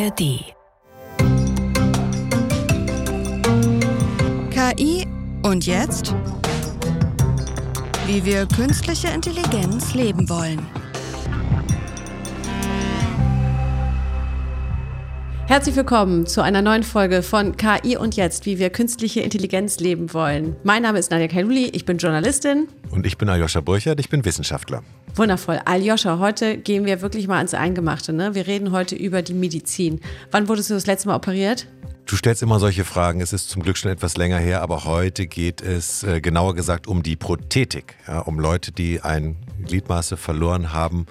ARD. 0.00 0.54
KI 4.50 5.06
und 5.42 5.66
jetzt? 5.66 6.14
Wie 8.06 8.24
wir 8.24 8.46
künstliche 8.46 9.08
Intelligenz 9.08 9.92
leben 9.92 10.28
wollen. 10.30 10.79
Herzlich 15.50 15.74
willkommen 15.74 16.26
zu 16.26 16.42
einer 16.44 16.62
neuen 16.62 16.84
Folge 16.84 17.24
von 17.24 17.56
KI 17.56 17.96
und 17.96 18.14
jetzt, 18.14 18.46
wie 18.46 18.60
wir 18.60 18.70
künstliche 18.70 19.18
Intelligenz 19.18 19.80
leben 19.80 20.14
wollen. 20.14 20.54
Mein 20.62 20.82
Name 20.82 21.00
ist 21.00 21.10
Nadia 21.10 21.26
Kailuli, 21.26 21.70
ich 21.72 21.84
bin 21.84 21.98
Journalistin. 21.98 22.68
Und 22.92 23.04
ich 23.04 23.18
bin 23.18 23.28
Aljoscha 23.28 23.60
Burchert, 23.60 23.98
ich 23.98 24.08
bin 24.08 24.24
Wissenschaftler. 24.24 24.84
Wundervoll. 25.16 25.60
Aljoscha, 25.64 26.20
heute 26.20 26.56
gehen 26.56 26.84
wir 26.86 27.02
wirklich 27.02 27.26
mal 27.26 27.38
ans 27.38 27.54
Eingemachte. 27.54 28.12
Ne? 28.12 28.36
Wir 28.36 28.46
reden 28.46 28.70
heute 28.70 28.94
über 28.94 29.22
die 29.22 29.34
Medizin. 29.34 30.00
Wann 30.30 30.46
wurdest 30.46 30.70
du 30.70 30.74
das 30.74 30.86
letzte 30.86 31.08
Mal 31.08 31.16
operiert? 31.16 31.66
Du 32.06 32.14
stellst 32.14 32.44
immer 32.44 32.60
solche 32.60 32.84
Fragen. 32.84 33.20
Es 33.20 33.32
ist 33.32 33.50
zum 33.50 33.64
Glück 33.64 33.76
schon 33.76 33.90
etwas 33.90 34.16
länger 34.16 34.38
her, 34.38 34.62
aber 34.62 34.84
heute 34.84 35.26
geht 35.26 35.62
es 35.62 36.04
äh, 36.04 36.20
genauer 36.20 36.54
gesagt 36.54 36.86
um 36.86 37.02
die 37.02 37.16
Prothetik. 37.16 37.96
Ja, 38.06 38.20
um 38.20 38.38
Leute, 38.38 38.70
die 38.70 39.00
ein 39.00 39.34
Gliedmaße 39.66 40.16
verloren 40.16 40.72
haben 40.72 41.06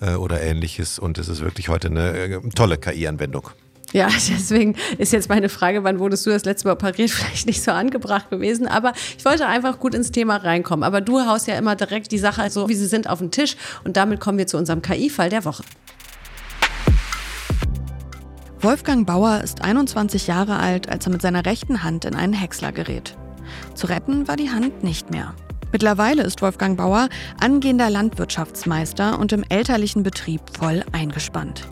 äh, 0.00 0.14
oder 0.14 0.40
ähnliches. 0.40 0.98
Und 0.98 1.18
es 1.18 1.28
ist 1.28 1.42
wirklich 1.42 1.68
heute 1.68 1.88
eine 1.88 2.12
äh, 2.16 2.40
tolle 2.54 2.78
KI-Anwendung. 2.78 3.50
Ja, 3.92 4.08
deswegen 4.28 4.74
ist 4.98 5.12
jetzt 5.12 5.28
meine 5.28 5.48
Frage, 5.48 5.84
wann 5.84 5.98
wurdest 5.98 6.26
du 6.26 6.30
das 6.30 6.44
letzte 6.44 6.68
Mal 6.68 6.74
operiert, 6.74 7.10
vielleicht 7.12 7.46
nicht 7.46 7.62
so 7.62 7.70
angebracht 7.70 8.30
gewesen. 8.30 8.66
Aber 8.66 8.92
ich 9.16 9.24
wollte 9.24 9.46
einfach 9.46 9.78
gut 9.78 9.94
ins 9.94 10.10
Thema 10.10 10.36
reinkommen. 10.36 10.84
Aber 10.84 11.00
du 11.00 11.20
haust 11.20 11.46
ja 11.46 11.56
immer 11.56 11.76
direkt 11.76 12.12
die 12.12 12.18
Sache 12.18 12.48
so, 12.50 12.68
wie 12.68 12.74
sie 12.74 12.86
sind, 12.86 13.08
auf 13.08 13.18
den 13.18 13.30
Tisch. 13.30 13.56
Und 13.84 13.96
damit 13.96 14.20
kommen 14.20 14.38
wir 14.38 14.46
zu 14.46 14.56
unserem 14.56 14.82
KI-Fall 14.82 15.30
der 15.30 15.44
Woche. 15.44 15.62
Wolfgang 18.60 19.06
Bauer 19.06 19.42
ist 19.44 19.62
21 19.62 20.26
Jahre 20.26 20.56
alt, 20.58 20.88
als 20.88 21.06
er 21.06 21.12
mit 21.12 21.22
seiner 21.22 21.44
rechten 21.44 21.82
Hand 21.84 22.04
in 22.04 22.14
einen 22.14 22.32
Häcksler 22.32 22.72
gerät. 22.72 23.16
Zu 23.74 23.86
retten 23.86 24.26
war 24.26 24.36
die 24.36 24.50
Hand 24.50 24.82
nicht 24.82 25.10
mehr. 25.10 25.34
Mittlerweile 25.72 26.22
ist 26.22 26.42
Wolfgang 26.42 26.76
Bauer 26.76 27.08
angehender 27.38 27.90
Landwirtschaftsmeister 27.90 29.18
und 29.18 29.32
im 29.32 29.44
elterlichen 29.48 30.02
Betrieb 30.02 30.40
voll 30.58 30.82
eingespannt. 30.92 31.68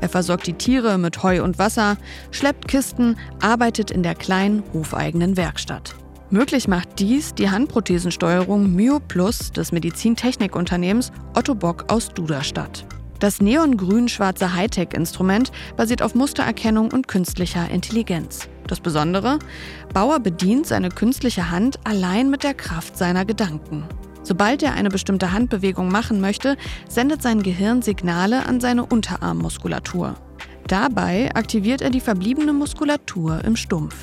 Er 0.00 0.08
versorgt 0.08 0.46
die 0.46 0.54
Tiere 0.54 0.98
mit 0.98 1.22
Heu 1.22 1.42
und 1.42 1.58
Wasser, 1.58 1.96
schleppt 2.30 2.68
Kisten, 2.68 3.16
arbeitet 3.40 3.90
in 3.90 4.02
der 4.02 4.14
kleinen 4.14 4.62
hofeigenen 4.72 5.36
Werkstatt. 5.36 5.94
Möglich 6.30 6.66
macht 6.68 6.98
dies 6.98 7.34
die 7.34 7.50
Handprothesensteuerung 7.50 8.74
Myo 8.74 8.98
Plus 8.98 9.52
des 9.52 9.72
Medizintechnikunternehmens 9.72 11.12
Otto 11.34 11.54
Bock 11.54 11.92
aus 11.92 12.08
Duderstadt. 12.08 12.84
Das 13.20 13.40
neongrün-schwarze 13.40 14.54
Hightech-Instrument 14.54 15.52
basiert 15.76 16.02
auf 16.02 16.14
Mustererkennung 16.14 16.90
und 16.92 17.08
künstlicher 17.08 17.70
Intelligenz. 17.70 18.48
Das 18.66 18.80
Besondere? 18.80 19.38
Bauer 19.92 20.20
bedient 20.20 20.66
seine 20.66 20.88
künstliche 20.88 21.50
Hand 21.50 21.78
allein 21.84 22.30
mit 22.30 22.42
der 22.42 22.54
Kraft 22.54 22.96
seiner 22.96 23.24
Gedanken. 23.24 23.84
Sobald 24.24 24.62
er 24.62 24.72
eine 24.72 24.88
bestimmte 24.88 25.32
Handbewegung 25.32 25.88
machen 25.88 26.20
möchte, 26.20 26.56
sendet 26.88 27.22
sein 27.22 27.42
Gehirn 27.42 27.82
Signale 27.82 28.46
an 28.46 28.58
seine 28.58 28.86
Unterarmmuskulatur. 28.86 30.16
Dabei 30.66 31.30
aktiviert 31.34 31.82
er 31.82 31.90
die 31.90 32.00
verbliebene 32.00 32.54
Muskulatur 32.54 33.44
im 33.44 33.54
Stumpf. 33.54 33.94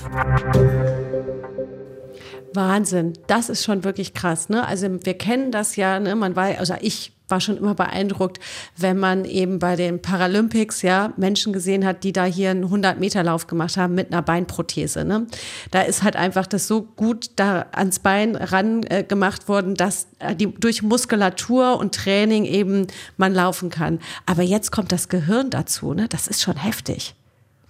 Wahnsinn, 2.54 3.14
das 3.26 3.50
ist 3.50 3.64
schon 3.64 3.84
wirklich 3.84 4.14
krass. 4.14 4.50
Ne? 4.50 4.68
Also 4.68 4.88
wir 5.04 5.14
kennen 5.16 5.52
das 5.52 5.76
ja, 5.76 6.00
ne? 6.00 6.16
man 6.16 6.36
weiß, 6.36 6.60
also 6.60 6.76
ich 6.82 7.14
war 7.32 7.42
schon 7.42 7.58
immer 7.58 7.74
beeindruckt, 7.74 8.40
wenn 8.78 8.98
man 9.00 9.26
eben 9.26 9.60
bei 9.60 9.76
den 9.76 10.02
Paralympics 10.02 10.82
ja 10.82 11.14
Menschen 11.18 11.54
gesehen 11.54 11.86
hat, 11.86 12.04
die 12.04 12.14
da 12.14 12.26
hier 12.26 12.52
einen 12.52 12.66
100-Meter-Lauf 12.66 13.48
gemacht 13.48 13.78
haben 13.78 13.96
mit 13.96 14.12
einer 14.12 14.22
Beinprothese. 14.22 15.06
Ne? 15.06 15.28
Da 15.72 15.82
ist 15.82 16.04
halt 16.04 16.16
einfach 16.16 16.46
das 16.46 16.68
so 16.68 16.82
gut 16.84 17.32
da 17.38 17.66
ans 17.72 18.00
Bein 18.00 18.36
ran 18.36 18.84
äh, 18.84 19.04
gemacht 19.04 19.48
worden, 19.48 19.76
dass 19.76 20.08
äh, 20.20 20.36
die, 20.36 20.54
durch 20.54 20.84
Muskulatur 20.84 21.80
und 21.80 21.96
Training 21.96 22.46
eben 22.46 22.88
man 23.18 23.34
laufen 23.34 23.70
kann. 23.70 24.00
Aber 24.26 24.44
jetzt 24.44 24.72
kommt 24.72 24.92
das 24.92 25.10
Gehirn 25.10 25.50
dazu. 25.50 25.94
Ne? 25.94 26.08
Das 26.08 26.28
ist 26.28 26.42
schon 26.42 26.58
heftig. 26.58 27.16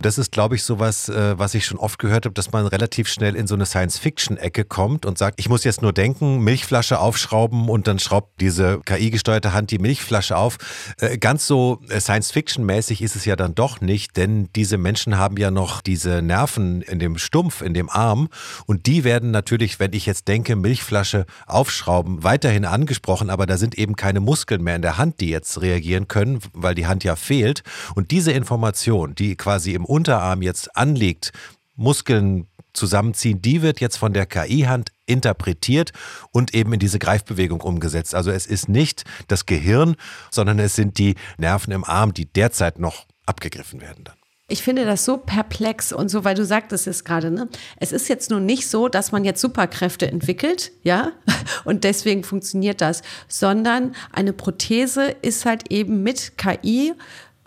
Das 0.01 0.17
ist, 0.17 0.31
glaube 0.31 0.55
ich, 0.55 0.63
sowas, 0.63 1.09
äh, 1.09 1.37
was 1.37 1.53
ich 1.53 1.65
schon 1.65 1.77
oft 1.77 1.99
gehört 1.99 2.25
habe, 2.25 2.33
dass 2.33 2.51
man 2.51 2.65
relativ 2.65 3.07
schnell 3.07 3.35
in 3.35 3.47
so 3.47 3.55
eine 3.55 3.65
Science-Fiction-Ecke 3.65 4.65
kommt 4.65 5.05
und 5.05 5.17
sagt, 5.17 5.39
ich 5.39 5.49
muss 5.49 5.63
jetzt 5.63 5.81
nur 5.81 5.93
denken, 5.93 6.39
Milchflasche 6.39 6.99
aufschrauben 6.99 7.69
und 7.69 7.87
dann 7.87 7.99
schraubt 7.99 8.41
diese 8.41 8.79
KI-gesteuerte 8.85 9.53
Hand 9.53 9.71
die 9.71 9.79
Milchflasche 9.79 10.35
auf. 10.35 10.57
Äh, 10.99 11.17
ganz 11.17 11.45
so 11.45 11.81
äh, 11.89 11.99
Science-Fiction-mäßig 11.99 13.01
ist 13.01 13.15
es 13.15 13.25
ja 13.25 13.35
dann 13.35 13.53
doch 13.53 13.81
nicht, 13.81 14.17
denn 14.17 14.49
diese 14.55 14.77
Menschen 14.77 15.17
haben 15.17 15.37
ja 15.37 15.51
noch 15.51 15.81
diese 15.81 16.21
Nerven 16.21 16.81
in 16.81 16.99
dem 16.99 17.17
Stumpf, 17.17 17.61
in 17.61 17.73
dem 17.73 17.89
Arm 17.89 18.29
und 18.65 18.87
die 18.87 19.03
werden 19.03 19.31
natürlich, 19.31 19.79
wenn 19.79 19.93
ich 19.93 20.05
jetzt 20.05 20.27
denke, 20.27 20.55
Milchflasche 20.55 21.25
aufschrauben, 21.45 22.23
weiterhin 22.23 22.65
angesprochen, 22.65 23.29
aber 23.29 23.45
da 23.45 23.57
sind 23.57 23.77
eben 23.77 23.95
keine 23.95 24.19
Muskeln 24.19 24.63
mehr 24.63 24.75
in 24.75 24.81
der 24.81 24.97
Hand, 24.97 25.19
die 25.19 25.29
jetzt 25.29 25.61
reagieren 25.61 26.07
können, 26.07 26.39
weil 26.53 26.75
die 26.75 26.87
Hand 26.87 27.03
ja 27.03 27.15
fehlt. 27.15 27.63
Und 27.95 28.11
diese 28.11 28.31
Information, 28.31 29.15
die 29.15 29.35
quasi 29.35 29.73
im 29.73 29.85
Unterarm 29.91 30.41
jetzt 30.41 30.75
anliegt, 30.77 31.33
Muskeln 31.75 32.47
zusammenziehen, 32.73 33.41
die 33.41 33.61
wird 33.61 33.81
jetzt 33.81 33.97
von 33.97 34.13
der 34.13 34.25
KI-Hand 34.25 34.91
interpretiert 35.05 35.91
und 36.31 36.53
eben 36.53 36.71
in 36.71 36.79
diese 36.79 36.99
Greifbewegung 36.99 37.59
umgesetzt. 37.59 38.15
Also 38.15 38.31
es 38.31 38.47
ist 38.47 38.69
nicht 38.69 39.03
das 39.27 39.45
Gehirn, 39.45 39.95
sondern 40.29 40.59
es 40.59 40.75
sind 40.75 40.97
die 40.97 41.15
Nerven 41.37 41.73
im 41.73 41.83
Arm, 41.83 42.13
die 42.13 42.25
derzeit 42.25 42.79
noch 42.79 43.05
abgegriffen 43.25 43.81
werden 43.81 44.05
dann. 44.05 44.15
Ich 44.47 44.63
finde 44.63 44.83
das 44.83 45.05
so 45.05 45.15
perplex 45.17 45.93
und 45.93 46.09
so, 46.09 46.25
weil 46.25 46.35
du 46.35 46.45
sagtest 46.45 46.85
es 46.85 47.05
gerade, 47.05 47.31
ne? 47.31 47.47
Es 47.77 47.93
ist 47.93 48.09
jetzt 48.09 48.29
nun 48.29 48.45
nicht 48.45 48.67
so, 48.67 48.89
dass 48.89 49.13
man 49.13 49.23
jetzt 49.23 49.39
Superkräfte 49.39 50.11
entwickelt, 50.11 50.73
ja, 50.83 51.13
und 51.63 51.85
deswegen 51.85 52.25
funktioniert 52.25 52.81
das, 52.81 53.01
sondern 53.29 53.95
eine 54.11 54.33
Prothese 54.33 55.15
ist 55.21 55.45
halt 55.45 55.71
eben 55.71 56.03
mit 56.03 56.37
KI 56.37 56.93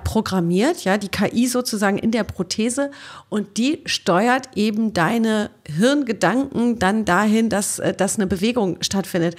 programmiert, 0.05 0.85
ja, 0.85 0.99
die 0.99 1.09
KI 1.09 1.47
sozusagen 1.47 1.99
in 1.99 2.11
der 2.11 2.25
Prothese 2.25 2.91
und 3.29 3.57
die 3.57 3.81
steuert 3.87 4.49
eben 4.55 4.93
deine 4.93 5.51
Hirngedanken 5.67 6.79
dann 6.79 7.05
dahin, 7.05 7.49
dass, 7.49 7.79
äh, 7.79 7.95
dass 7.95 8.17
eine 8.17 8.27
Bewegung 8.27 8.77
stattfindet. 8.83 9.37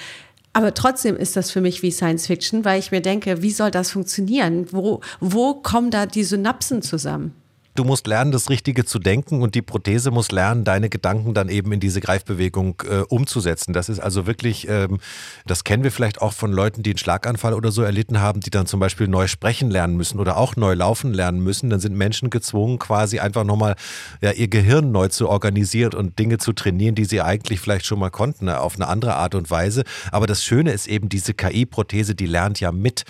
Aber 0.51 0.73
trotzdem 0.73 1.17
ist 1.17 1.35
das 1.35 1.51
für 1.51 1.61
mich 1.61 1.83
wie 1.83 1.91
Science 1.91 2.27
Fiction, 2.27 2.63
weil 2.63 2.79
ich 2.79 2.91
mir 2.91 3.01
denke, 3.01 3.41
wie 3.41 3.51
soll 3.51 3.71
das 3.71 3.91
funktionieren? 3.91 4.67
Wo, 4.71 5.01
wo 5.19 5.55
kommen 5.55 5.91
da 5.91 6.05
die 6.05 6.23
Synapsen 6.23 6.81
zusammen? 6.81 7.33
Du 7.75 7.83
musst 7.83 8.07
lernen, 8.07 8.31
das 8.31 8.49
Richtige 8.49 8.85
zu 8.85 8.99
denken 8.99 9.41
und 9.41 9.53
die 9.53 9.61
Prothese 9.61 10.09
muss 10.09 10.31
lernen, 10.31 10.63
deine 10.63 10.87
Gedanken 10.87 11.33
dann 11.33 11.49
eben 11.49 11.73
in 11.73 11.81
diese 11.81 11.99
Greifbewegung 11.99 12.81
äh, 12.89 13.01
umzusetzen. 13.09 13.73
Das 13.73 13.89
ist 13.89 13.99
also 13.99 14.25
wirklich, 14.25 14.69
ähm, 14.69 14.99
das 15.45 15.65
kennen 15.65 15.83
wir 15.83 15.91
vielleicht 15.91 16.21
auch 16.21 16.31
von 16.31 16.53
Leuten, 16.53 16.83
die 16.83 16.91
einen 16.91 16.97
Schlaganfall 16.97 17.53
oder 17.53 17.73
so 17.73 17.81
erlitten 17.81 18.21
haben, 18.21 18.39
die 18.39 18.49
dann 18.49 18.65
zum 18.65 18.79
Beispiel 18.79 19.09
neu 19.09 19.27
sprechen 19.27 19.69
lernen 19.69 19.97
müssen 19.97 20.21
oder 20.21 20.37
auch 20.37 20.55
neu 20.55 20.73
laufen 20.73 21.13
lernen 21.13 21.41
müssen. 21.41 21.69
Dann 21.69 21.81
sind 21.81 21.97
Menschen 21.97 22.29
gezwungen, 22.29 22.79
quasi 22.79 23.19
einfach 23.19 23.43
nochmal 23.43 23.75
ja, 24.21 24.31
ihr 24.31 24.47
Gehirn 24.47 24.93
neu 24.93 25.09
zu 25.09 25.27
organisieren 25.27 25.95
und 25.95 26.17
Dinge 26.17 26.37
zu 26.37 26.53
trainieren, 26.53 26.95
die 26.95 27.03
sie 27.03 27.21
eigentlich 27.21 27.59
vielleicht 27.59 27.85
schon 27.85 27.99
mal 27.99 28.09
konnten, 28.09 28.45
ne, 28.45 28.57
auf 28.57 28.75
eine 28.75 28.87
andere 28.87 29.15
Art 29.15 29.35
und 29.35 29.51
Weise. 29.51 29.83
Aber 30.13 30.27
das 30.27 30.45
Schöne 30.45 30.71
ist 30.71 30.87
eben, 30.87 31.09
diese 31.09 31.33
KI-Prothese, 31.33 32.15
die 32.15 32.27
lernt 32.27 32.61
ja 32.61 32.71
mit. 32.71 33.03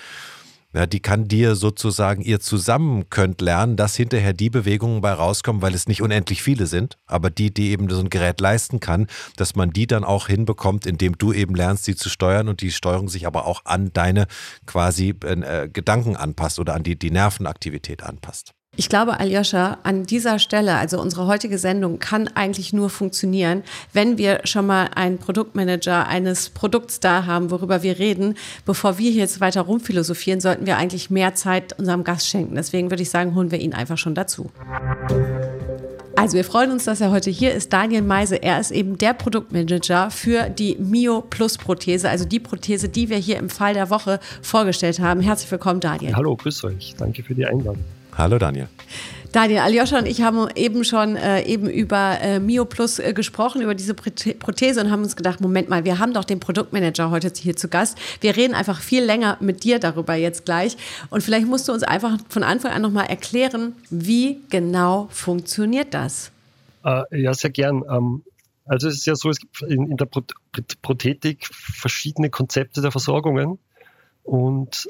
Ja, 0.75 0.85
die 0.85 0.99
kann 0.99 1.29
dir 1.29 1.55
sozusagen, 1.55 2.21
ihr 2.21 2.41
zusammen 2.41 3.09
könnt 3.09 3.39
lernen, 3.39 3.77
dass 3.77 3.95
hinterher 3.95 4.33
die 4.33 4.49
Bewegungen 4.49 4.99
bei 4.99 5.13
rauskommen, 5.13 5.61
weil 5.61 5.73
es 5.73 5.87
nicht 5.87 6.01
unendlich 6.01 6.43
viele 6.43 6.67
sind, 6.67 6.97
aber 7.07 7.29
die, 7.29 7.53
die 7.53 7.71
eben 7.71 7.89
so 7.89 8.01
ein 8.01 8.09
Gerät 8.09 8.41
leisten 8.41 8.81
kann, 8.81 9.07
dass 9.37 9.55
man 9.55 9.69
die 9.69 9.87
dann 9.87 10.03
auch 10.03 10.27
hinbekommt, 10.27 10.85
indem 10.85 11.17
du 11.17 11.31
eben 11.31 11.55
lernst, 11.55 11.85
sie 11.85 11.95
zu 11.95 12.09
steuern 12.09 12.49
und 12.49 12.59
die 12.59 12.71
Steuerung 12.71 13.07
sich 13.07 13.25
aber 13.25 13.45
auch 13.45 13.63
an 13.63 13.91
deine 13.93 14.27
quasi 14.65 15.15
äh, 15.23 15.69
Gedanken 15.71 16.17
anpasst 16.17 16.59
oder 16.59 16.73
an 16.73 16.83
die, 16.83 16.99
die 16.99 17.11
Nervenaktivität 17.11 18.03
anpasst. 18.03 18.54
Ich 18.77 18.89
glaube, 18.89 19.19
Aljoscha, 19.19 19.77
an 19.83 20.05
dieser 20.05 20.37
Stelle, 20.37 20.75
also 20.75 20.99
unsere 20.99 21.27
heutige 21.27 21.57
Sendung, 21.57 21.99
kann 21.99 22.27
eigentlich 22.35 22.73
nur 22.73 22.89
funktionieren, 22.89 23.63
wenn 23.93 24.17
wir 24.17 24.41
schon 24.43 24.65
mal 24.65 24.89
einen 24.95 25.17
Produktmanager 25.17 26.07
eines 26.07 26.49
Produkts 26.49 26.99
da 26.99 27.25
haben, 27.25 27.51
worüber 27.51 27.83
wir 27.83 27.99
reden. 27.99 28.35
Bevor 28.65 28.97
wir 28.97 29.11
hier 29.11 29.21
jetzt 29.21 29.39
weiter 29.39 29.61
rumphilosophieren, 29.61 30.41
sollten 30.41 30.65
wir 30.65 30.77
eigentlich 30.77 31.09
mehr 31.09 31.35
Zeit 31.35 31.77
unserem 31.79 32.03
Gast 32.03 32.27
schenken. 32.27 32.55
Deswegen 32.55 32.91
würde 32.91 33.03
ich 33.03 33.09
sagen, 33.09 33.33
holen 33.33 33.49
wir 33.49 33.59
ihn 33.59 33.73
einfach 33.73 33.97
schon 33.97 34.13
dazu. 34.13 34.51
Also 36.17 36.35
wir 36.35 36.43
freuen 36.43 36.71
uns, 36.71 36.85
dass 36.85 36.99
er 36.99 37.11
heute 37.11 37.29
hier 37.29 37.53
ist. 37.53 37.71
Daniel 37.71 38.01
Meise, 38.01 38.35
er 38.35 38.59
ist 38.59 38.71
eben 38.71 38.97
der 38.97 39.13
Produktmanager 39.13 40.11
für 40.11 40.49
die 40.49 40.75
Mio 40.79 41.21
Plus 41.21 41.57
Prothese, 41.57 42.09
also 42.09 42.25
die 42.25 42.39
Prothese, 42.39 42.89
die 42.89 43.09
wir 43.09 43.17
hier 43.17 43.37
im 43.37 43.49
Fall 43.49 43.73
der 43.73 43.89
Woche 43.89 44.19
vorgestellt 44.41 44.99
haben. 44.99 45.21
Herzlich 45.21 45.51
willkommen, 45.51 45.79
Daniel. 45.79 46.13
Hallo, 46.15 46.35
grüß 46.35 46.63
euch. 46.65 46.95
Danke 46.97 47.23
für 47.23 47.35
die 47.35 47.45
Einladung. 47.45 47.77
Hallo 48.17 48.37
Daniel. 48.37 48.67
Daniel, 49.33 49.59
Aljoscha 49.59 49.99
und 49.99 50.05
ich 50.05 50.21
haben 50.21 50.47
eben 50.55 50.85
schon 50.85 51.17
äh, 51.17 51.43
eben 51.43 51.69
über 51.69 52.21
äh, 52.21 52.39
Mio 52.39 52.63
Plus 52.63 52.99
äh, 52.99 53.11
gesprochen, 53.11 53.61
über 53.61 53.75
diese 53.75 53.93
Prothese 53.93 54.79
und 54.79 54.89
haben 54.89 55.03
uns 55.03 55.17
gedacht, 55.17 55.41
Moment 55.41 55.67
mal, 55.67 55.83
wir 55.83 55.99
haben 55.99 56.13
doch 56.13 56.23
den 56.23 56.39
Produktmanager 56.39 57.11
heute 57.11 57.29
hier 57.37 57.57
zu 57.57 57.67
Gast. 57.67 57.97
Wir 58.21 58.37
reden 58.37 58.53
einfach 58.53 58.79
viel 58.79 59.03
länger 59.03 59.35
mit 59.41 59.65
dir 59.65 59.79
darüber 59.79 60.15
jetzt 60.15 60.45
gleich. 60.45 60.77
Und 61.09 61.21
vielleicht 61.21 61.47
musst 61.47 61.67
du 61.67 61.73
uns 61.73 61.83
einfach 61.83 62.17
von 62.29 62.43
Anfang 62.43 62.71
an 62.71 62.81
nochmal 62.81 63.07
erklären, 63.07 63.73
wie 63.89 64.39
genau 64.49 65.09
funktioniert 65.11 65.93
das? 65.93 66.31
Äh, 66.85 67.03
ja, 67.11 67.33
sehr 67.33 67.49
gern. 67.49 67.83
Ähm, 67.91 68.23
also 68.65 68.87
es 68.87 68.95
ist 68.95 69.05
ja 69.05 69.15
so, 69.15 69.29
es 69.29 69.39
gibt 69.39 69.61
in, 69.63 69.91
in 69.91 69.97
der 69.97 70.07
Prothetik 70.81 71.45
verschiedene 71.51 72.29
Konzepte 72.29 72.81
der 72.81 72.91
Versorgungen. 72.91 73.59
Und 74.23 74.87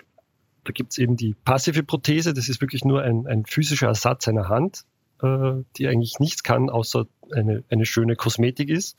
da 0.66 0.72
gibt 0.72 0.92
es 0.92 0.98
eben 0.98 1.16
die 1.16 1.36
passive 1.46 1.84
Prothese, 1.84 2.34
das 2.34 2.50
ist 2.50 2.62
wirklich 2.62 2.84
nur 2.84 3.02
ein, 3.02 3.28
ein 3.28 3.46
physischer 3.46 3.88
Ersatz 3.88 4.28
einer 4.28 4.50
Hand, 4.50 4.84
äh, 5.22 5.64
die 5.78 5.88
eigentlich 5.88 6.20
nichts 6.20 6.44
kann, 6.44 6.70
außer 6.70 7.06
eine, 7.32 7.64
eine 7.70 7.86
schöne 7.86 8.16
Kosmetik 8.16 8.70
ist. 8.70 8.98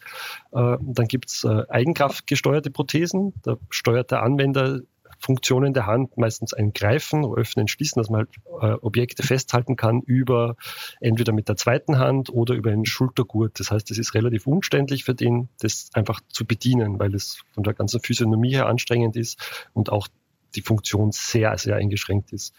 Äh, 0.52 0.76
dann 0.80 1.08
gibt 1.08 1.28
es 1.30 1.44
äh, 1.44 1.62
eigenkraftgesteuerte 1.68 2.70
Prothesen, 2.70 3.34
da 3.42 3.56
steuert 3.70 4.10
der 4.10 4.22
Anwender 4.22 4.80
Funktionen 5.18 5.72
der 5.72 5.86
Hand, 5.86 6.16
meistens 6.16 6.52
ein 6.52 6.72
Greifen, 6.72 7.24
Öffnen, 7.24 7.68
Schließen, 7.68 8.00
dass 8.00 8.10
man 8.10 8.26
halt 8.26 8.30
äh, 8.60 8.84
Objekte 8.84 9.22
festhalten 9.22 9.76
kann 9.76 10.02
über 10.02 10.56
entweder 11.00 11.32
mit 11.32 11.48
der 11.48 11.56
zweiten 11.56 11.98
Hand 11.98 12.30
oder 12.30 12.54
über 12.54 12.70
einen 12.70 12.86
Schultergurt. 12.86 13.58
Das 13.58 13.70
heißt, 13.70 13.90
es 13.90 13.98
ist 13.98 14.14
relativ 14.14 14.46
umständlich 14.46 15.04
für 15.04 15.14
den, 15.14 15.48
das 15.60 15.90
einfach 15.94 16.20
zu 16.28 16.44
bedienen, 16.44 16.98
weil 16.98 17.14
es 17.14 17.42
von 17.54 17.62
der 17.62 17.74
ganzen 17.74 18.00
Physiognomie 18.00 18.54
her 18.54 18.66
anstrengend 18.66 19.16
ist 19.16 19.68
und 19.72 19.90
auch 19.90 20.08
die 20.54 20.62
Funktion 20.62 21.12
sehr, 21.12 21.56
sehr 21.58 21.76
eingeschränkt 21.76 22.32
ist. 22.32 22.54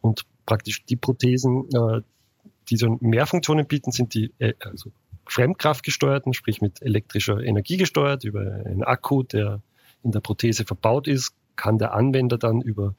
Und 0.00 0.24
praktisch 0.46 0.84
die 0.84 0.96
Prothesen, 0.96 1.68
äh, 1.74 2.00
die 2.68 2.76
so 2.76 2.98
mehr 3.00 3.26
Funktionen 3.26 3.66
bieten, 3.66 3.92
sind 3.92 4.14
die 4.14 4.32
äh, 4.38 4.54
also 4.60 4.90
fremdkraftgesteuerten, 5.26 6.34
sprich 6.34 6.60
mit 6.60 6.82
elektrischer 6.82 7.40
Energie 7.40 7.76
gesteuert, 7.76 8.24
über 8.24 8.40
einen 8.40 8.82
Akku, 8.82 9.22
der 9.22 9.62
in 10.02 10.12
der 10.12 10.20
Prothese 10.20 10.64
verbaut 10.64 11.08
ist, 11.08 11.34
kann 11.56 11.78
der 11.78 11.94
Anwender 11.94 12.36
dann 12.36 12.60
über 12.60 12.94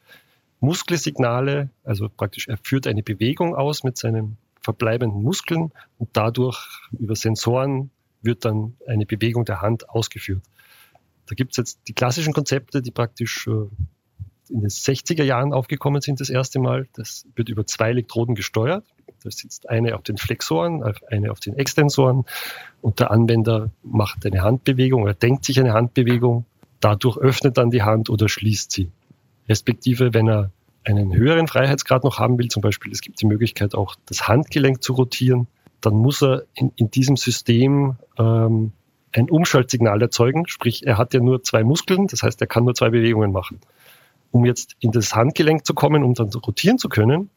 Muskelsignale, 0.59 1.69
also 1.83 2.09
praktisch 2.09 2.47
er 2.47 2.57
führt 2.57 2.87
eine 2.87 3.03
Bewegung 3.03 3.55
aus 3.55 3.83
mit 3.83 3.97
seinen 3.97 4.37
verbleibenden 4.61 5.21
Muskeln 5.21 5.71
und 5.99 6.09
dadurch 6.13 6.67
über 6.97 7.15
Sensoren 7.15 7.91
wird 8.21 8.45
dann 8.45 8.75
eine 8.87 9.05
Bewegung 9.05 9.45
der 9.45 9.61
Hand 9.61 9.89
ausgeführt. 9.89 10.41
Da 11.27 11.35
gibt 11.35 11.51
es 11.51 11.57
jetzt 11.57 11.79
die 11.87 11.93
klassischen 11.93 12.33
Konzepte, 12.33 12.81
die 12.81 12.91
praktisch 12.91 13.47
äh, 13.47 13.67
in 14.49 14.61
den 14.61 14.69
60er 14.69 15.23
Jahren 15.23 15.53
aufgekommen 15.53 16.01
sind 16.01 16.19
das 16.19 16.29
erste 16.29 16.59
Mal. 16.59 16.87
Das 16.93 17.25
wird 17.35 17.49
über 17.49 17.65
zwei 17.65 17.89
Elektroden 17.89 18.35
gesteuert. 18.35 18.85
Da 19.23 19.31
sitzt 19.31 19.69
eine 19.69 19.95
auf 19.95 20.03
den 20.03 20.17
Flexoren, 20.17 20.83
eine 21.09 21.31
auf 21.31 21.39
den 21.39 21.55
Extensoren 21.55 22.25
und 22.81 22.99
der 22.99 23.11
Anwender 23.11 23.71
macht 23.83 24.25
eine 24.25 24.43
Handbewegung 24.43 25.03
oder 25.03 25.13
denkt 25.13 25.45
sich 25.45 25.59
eine 25.59 25.73
Handbewegung. 25.73 26.45
Dadurch 26.79 27.17
öffnet 27.17 27.57
dann 27.57 27.71
die 27.71 27.81
Hand 27.81 28.09
oder 28.09 28.29
schließt 28.29 28.71
sie. 28.71 28.91
Respektive, 29.49 30.13
wenn 30.13 30.27
er 30.27 30.51
einen 30.83 31.15
höheren 31.15 31.47
Freiheitsgrad 31.47 32.03
noch 32.03 32.19
haben 32.19 32.37
will, 32.37 32.49
zum 32.49 32.61
Beispiel, 32.61 32.91
es 32.91 33.01
gibt 33.01 33.19
die 33.21 33.25
Möglichkeit 33.25 33.73
auch 33.73 33.95
das 34.05 34.27
Handgelenk 34.27 34.83
zu 34.83 34.93
rotieren, 34.93 35.47
dann 35.81 35.95
muss 35.95 36.21
er 36.21 36.43
in, 36.53 36.71
in 36.75 36.91
diesem 36.91 37.17
System 37.17 37.95
ähm, 38.19 38.71
ein 39.11 39.29
Umschaltsignal 39.29 40.01
erzeugen. 40.01 40.47
Sprich, 40.47 40.85
er 40.85 40.99
hat 40.99 41.13
ja 41.15 41.19
nur 41.19 41.41
zwei 41.41 41.63
Muskeln, 41.63 42.07
das 42.07 42.21
heißt, 42.21 42.39
er 42.41 42.47
kann 42.47 42.65
nur 42.65 42.75
zwei 42.75 42.89
Bewegungen 42.89 43.31
machen 43.31 43.59
um 44.35 44.43
jetzt 44.43 44.75
in 44.81 44.91
das 44.91 45.15
Handgelenk 45.15 45.65
zu 45.65 45.73
kommen, 45.73 46.03
um 46.03 46.13
dann 46.13 46.27
rotieren 46.27 46.77
zu 46.77 46.89
können, 46.89 47.29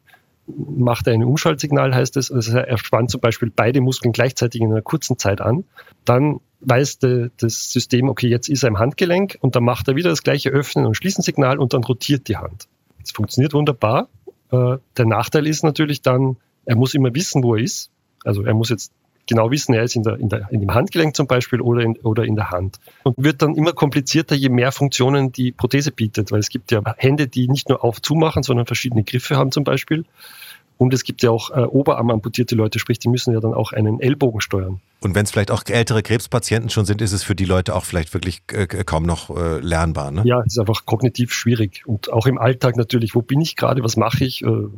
macht 0.49 1.07
er 1.07 1.13
ein 1.13 1.23
Umschaltsignal, 1.23 1.95
heißt 1.95 2.17
es, 2.17 2.33
also 2.33 2.59
er 2.59 2.77
spannt 2.77 3.13
zum 3.13 3.21
Beispiel 3.21 3.53
beide 3.55 3.81
Muskeln 3.81 4.11
gleichzeitig 4.11 4.61
in 4.61 4.73
einer 4.73 4.83
kurzen 4.83 5.17
Zeit 5.17 5.41
an. 5.41 5.63
Dann 6.05 6.41
weiß 6.59 6.99
de, 6.99 7.31
das 7.37 7.71
System, 7.71 8.09
okay, 8.09 8.27
jetzt 8.27 8.49
ist 8.49 8.65
er 8.65 8.71
im 8.71 8.81
Handgelenk 8.81 9.39
und 9.41 9.55
dann 9.55 9.63
macht 9.63 9.87
er 9.87 9.95
wieder 9.95 10.11
das 10.11 10.25
gleiche 10.25 10.51
Öffnen- 10.51 10.87
und 10.87 10.97
Schließen-Signal 10.97 11.61
und 11.61 11.73
dann 11.73 11.85
rotiert 11.85 12.27
die 12.27 12.37
Hand. 12.37 12.67
Das 13.01 13.13
funktioniert 13.13 13.55
wunderbar. 13.55 14.09
Äh, 14.51 14.79
der 14.97 15.07
Nachteil 15.07 15.47
ist 15.47 15.63
natürlich 15.63 16.03
dann, 16.03 16.37
er 16.65 16.75
muss 16.75 16.95
immer 16.95 17.15
wissen, 17.15 17.45
wo 17.45 17.55
er 17.55 17.63
ist. 17.63 17.93
Also 18.25 18.43
er 18.43 18.55
muss 18.55 18.71
jetzt 18.71 18.91
genau 19.29 19.51
wissen, 19.51 19.75
er 19.75 19.85
ist 19.85 19.95
in, 19.95 20.03
der, 20.03 20.19
in, 20.19 20.29
der, 20.29 20.49
in 20.51 20.61
dem 20.61 20.75
Handgelenk 20.75 21.15
zum 21.15 21.27
Beispiel 21.27 21.61
oder 21.61 21.83
in, 21.83 21.97
oder 21.99 22.25
in 22.25 22.35
der 22.35 22.51
Hand. 22.51 22.79
Und 23.05 23.15
wird 23.17 23.43
dann 23.43 23.55
immer 23.55 23.73
komplizierter, 23.73 24.35
je 24.35 24.49
mehr 24.49 24.73
Funktionen 24.73 25.31
die 25.31 25.53
Prothese 25.53 25.93
bietet, 25.93 26.33
weil 26.33 26.41
es 26.41 26.49
gibt 26.49 26.73
ja 26.73 26.83
Hände, 26.97 27.29
die 27.29 27.49
nicht 27.49 27.69
nur 27.69 27.85
auf 27.85 28.03
zumachen, 28.03 28.43
sondern 28.43 28.67
verschiedene 28.67 29.05
Griffe 29.05 29.37
haben 29.37 29.53
zum 29.53 29.65
Beispiel. 29.65 30.05
Und 30.79 30.95
es 30.95 31.03
gibt 31.03 31.23
ja 31.23 31.31
auch 31.31 31.51
äh, 31.51 31.65
Oberarm-amputierte 31.65 32.55
Leute, 32.55 32.79
sprich, 32.79 33.01
die 33.01 33.09
müssen 33.09 33.35
ja 33.35 33.41
dann 33.41 33.53
auch 33.53 33.73
einen 33.73 34.01
Ellbogen 34.01 34.41
steuern. 34.41 34.81
Und 35.01 35.17
wenn 35.17 35.25
es 35.25 35.33
vielleicht 35.33 35.51
auch 35.51 35.65
ältere 35.67 36.05
Krebspatienten 36.05 36.71
schon 36.71 36.85
sind, 36.85 37.03
ist 37.03 37.13
es 37.13 37.25
für 37.25 37.35
die 37.35 37.45
Leute 37.45 37.75
auch 37.75 37.85
vielleicht 37.85 38.15
wirklich 38.15 38.43
äh, 38.53 38.67
kaum 38.67 39.03
noch 39.03 39.37
äh, 39.37 39.59
lernbar. 39.59 40.13
Ne? 40.13 40.23
Ja, 40.25 40.41
es 40.41 40.55
ist 40.55 40.59
einfach 40.59 40.87
kognitiv 40.87 41.33
schwierig. 41.33 41.83
Und 41.85 42.13
auch 42.13 42.27
im 42.27 42.39
Alltag 42.39 42.77
natürlich, 42.77 43.17
wo 43.17 43.23
bin 43.23 43.41
ich 43.41 43.57
gerade, 43.57 43.83
was 43.83 43.97
mache 43.97 44.25
ich, 44.25 44.43
äh, 44.43 44.69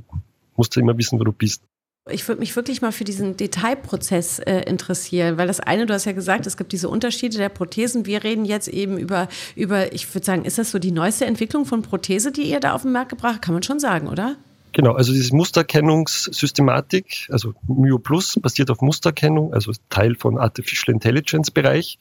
musst 0.56 0.74
du 0.74 0.80
immer 0.80 0.96
wissen, 0.96 1.20
wo 1.20 1.24
du 1.24 1.32
bist. 1.32 1.62
Ich 2.08 2.26
würde 2.26 2.40
mich 2.40 2.56
wirklich 2.56 2.80
mal 2.80 2.92
für 2.92 3.04
diesen 3.04 3.36
Detailprozess 3.36 4.38
äh, 4.38 4.60
interessieren, 4.62 5.36
weil 5.36 5.46
das 5.46 5.60
eine, 5.60 5.84
du 5.84 5.92
hast 5.92 6.06
ja 6.06 6.12
gesagt, 6.12 6.46
es 6.46 6.56
gibt 6.56 6.72
diese 6.72 6.88
Unterschiede 6.88 7.36
der 7.36 7.50
Prothesen. 7.50 8.06
Wir 8.06 8.24
reden 8.24 8.46
jetzt 8.46 8.68
eben 8.68 8.96
über, 8.96 9.28
über 9.54 9.92
ich 9.92 10.12
würde 10.14 10.24
sagen, 10.24 10.44
ist 10.44 10.56
das 10.56 10.70
so 10.70 10.78
die 10.78 10.92
neueste 10.92 11.26
Entwicklung 11.26 11.66
von 11.66 11.82
Prothese, 11.82 12.32
die 12.32 12.44
ihr 12.44 12.58
da 12.58 12.72
auf 12.72 12.82
den 12.82 12.92
Markt 12.92 13.10
gebracht 13.10 13.34
habt? 13.34 13.44
Kann 13.44 13.54
man 13.54 13.62
schon 13.62 13.80
sagen, 13.80 14.08
oder? 14.08 14.36
Genau, 14.72 14.92
also 14.92 15.12
diese 15.12 15.34
Mustererkennungssystematik, 15.34 17.28
also 17.30 17.54
Myo 17.66 17.98
Plus 17.98 18.38
basiert 18.40 18.70
auf 18.70 18.80
Mustererkennung, 18.80 19.52
also 19.52 19.72
Teil 19.90 20.14
von 20.14 20.38
Artificial 20.38 20.94
Intelligence 20.94 21.50
Bereich. 21.50 21.98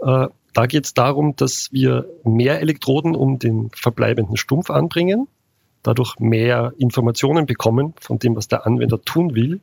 Äh, 0.00 0.28
da 0.52 0.66
geht 0.66 0.84
es 0.84 0.94
darum, 0.94 1.34
dass 1.36 1.68
wir 1.72 2.06
mehr 2.24 2.60
Elektroden 2.60 3.16
um 3.16 3.38
den 3.38 3.70
verbleibenden 3.74 4.36
Stumpf 4.36 4.70
anbringen 4.70 5.28
dadurch 5.82 6.18
mehr 6.18 6.72
Informationen 6.78 7.46
bekommen 7.46 7.94
von 8.00 8.18
dem, 8.18 8.36
was 8.36 8.48
der 8.48 8.66
Anwender 8.66 9.02
tun 9.02 9.34
will. 9.34 9.60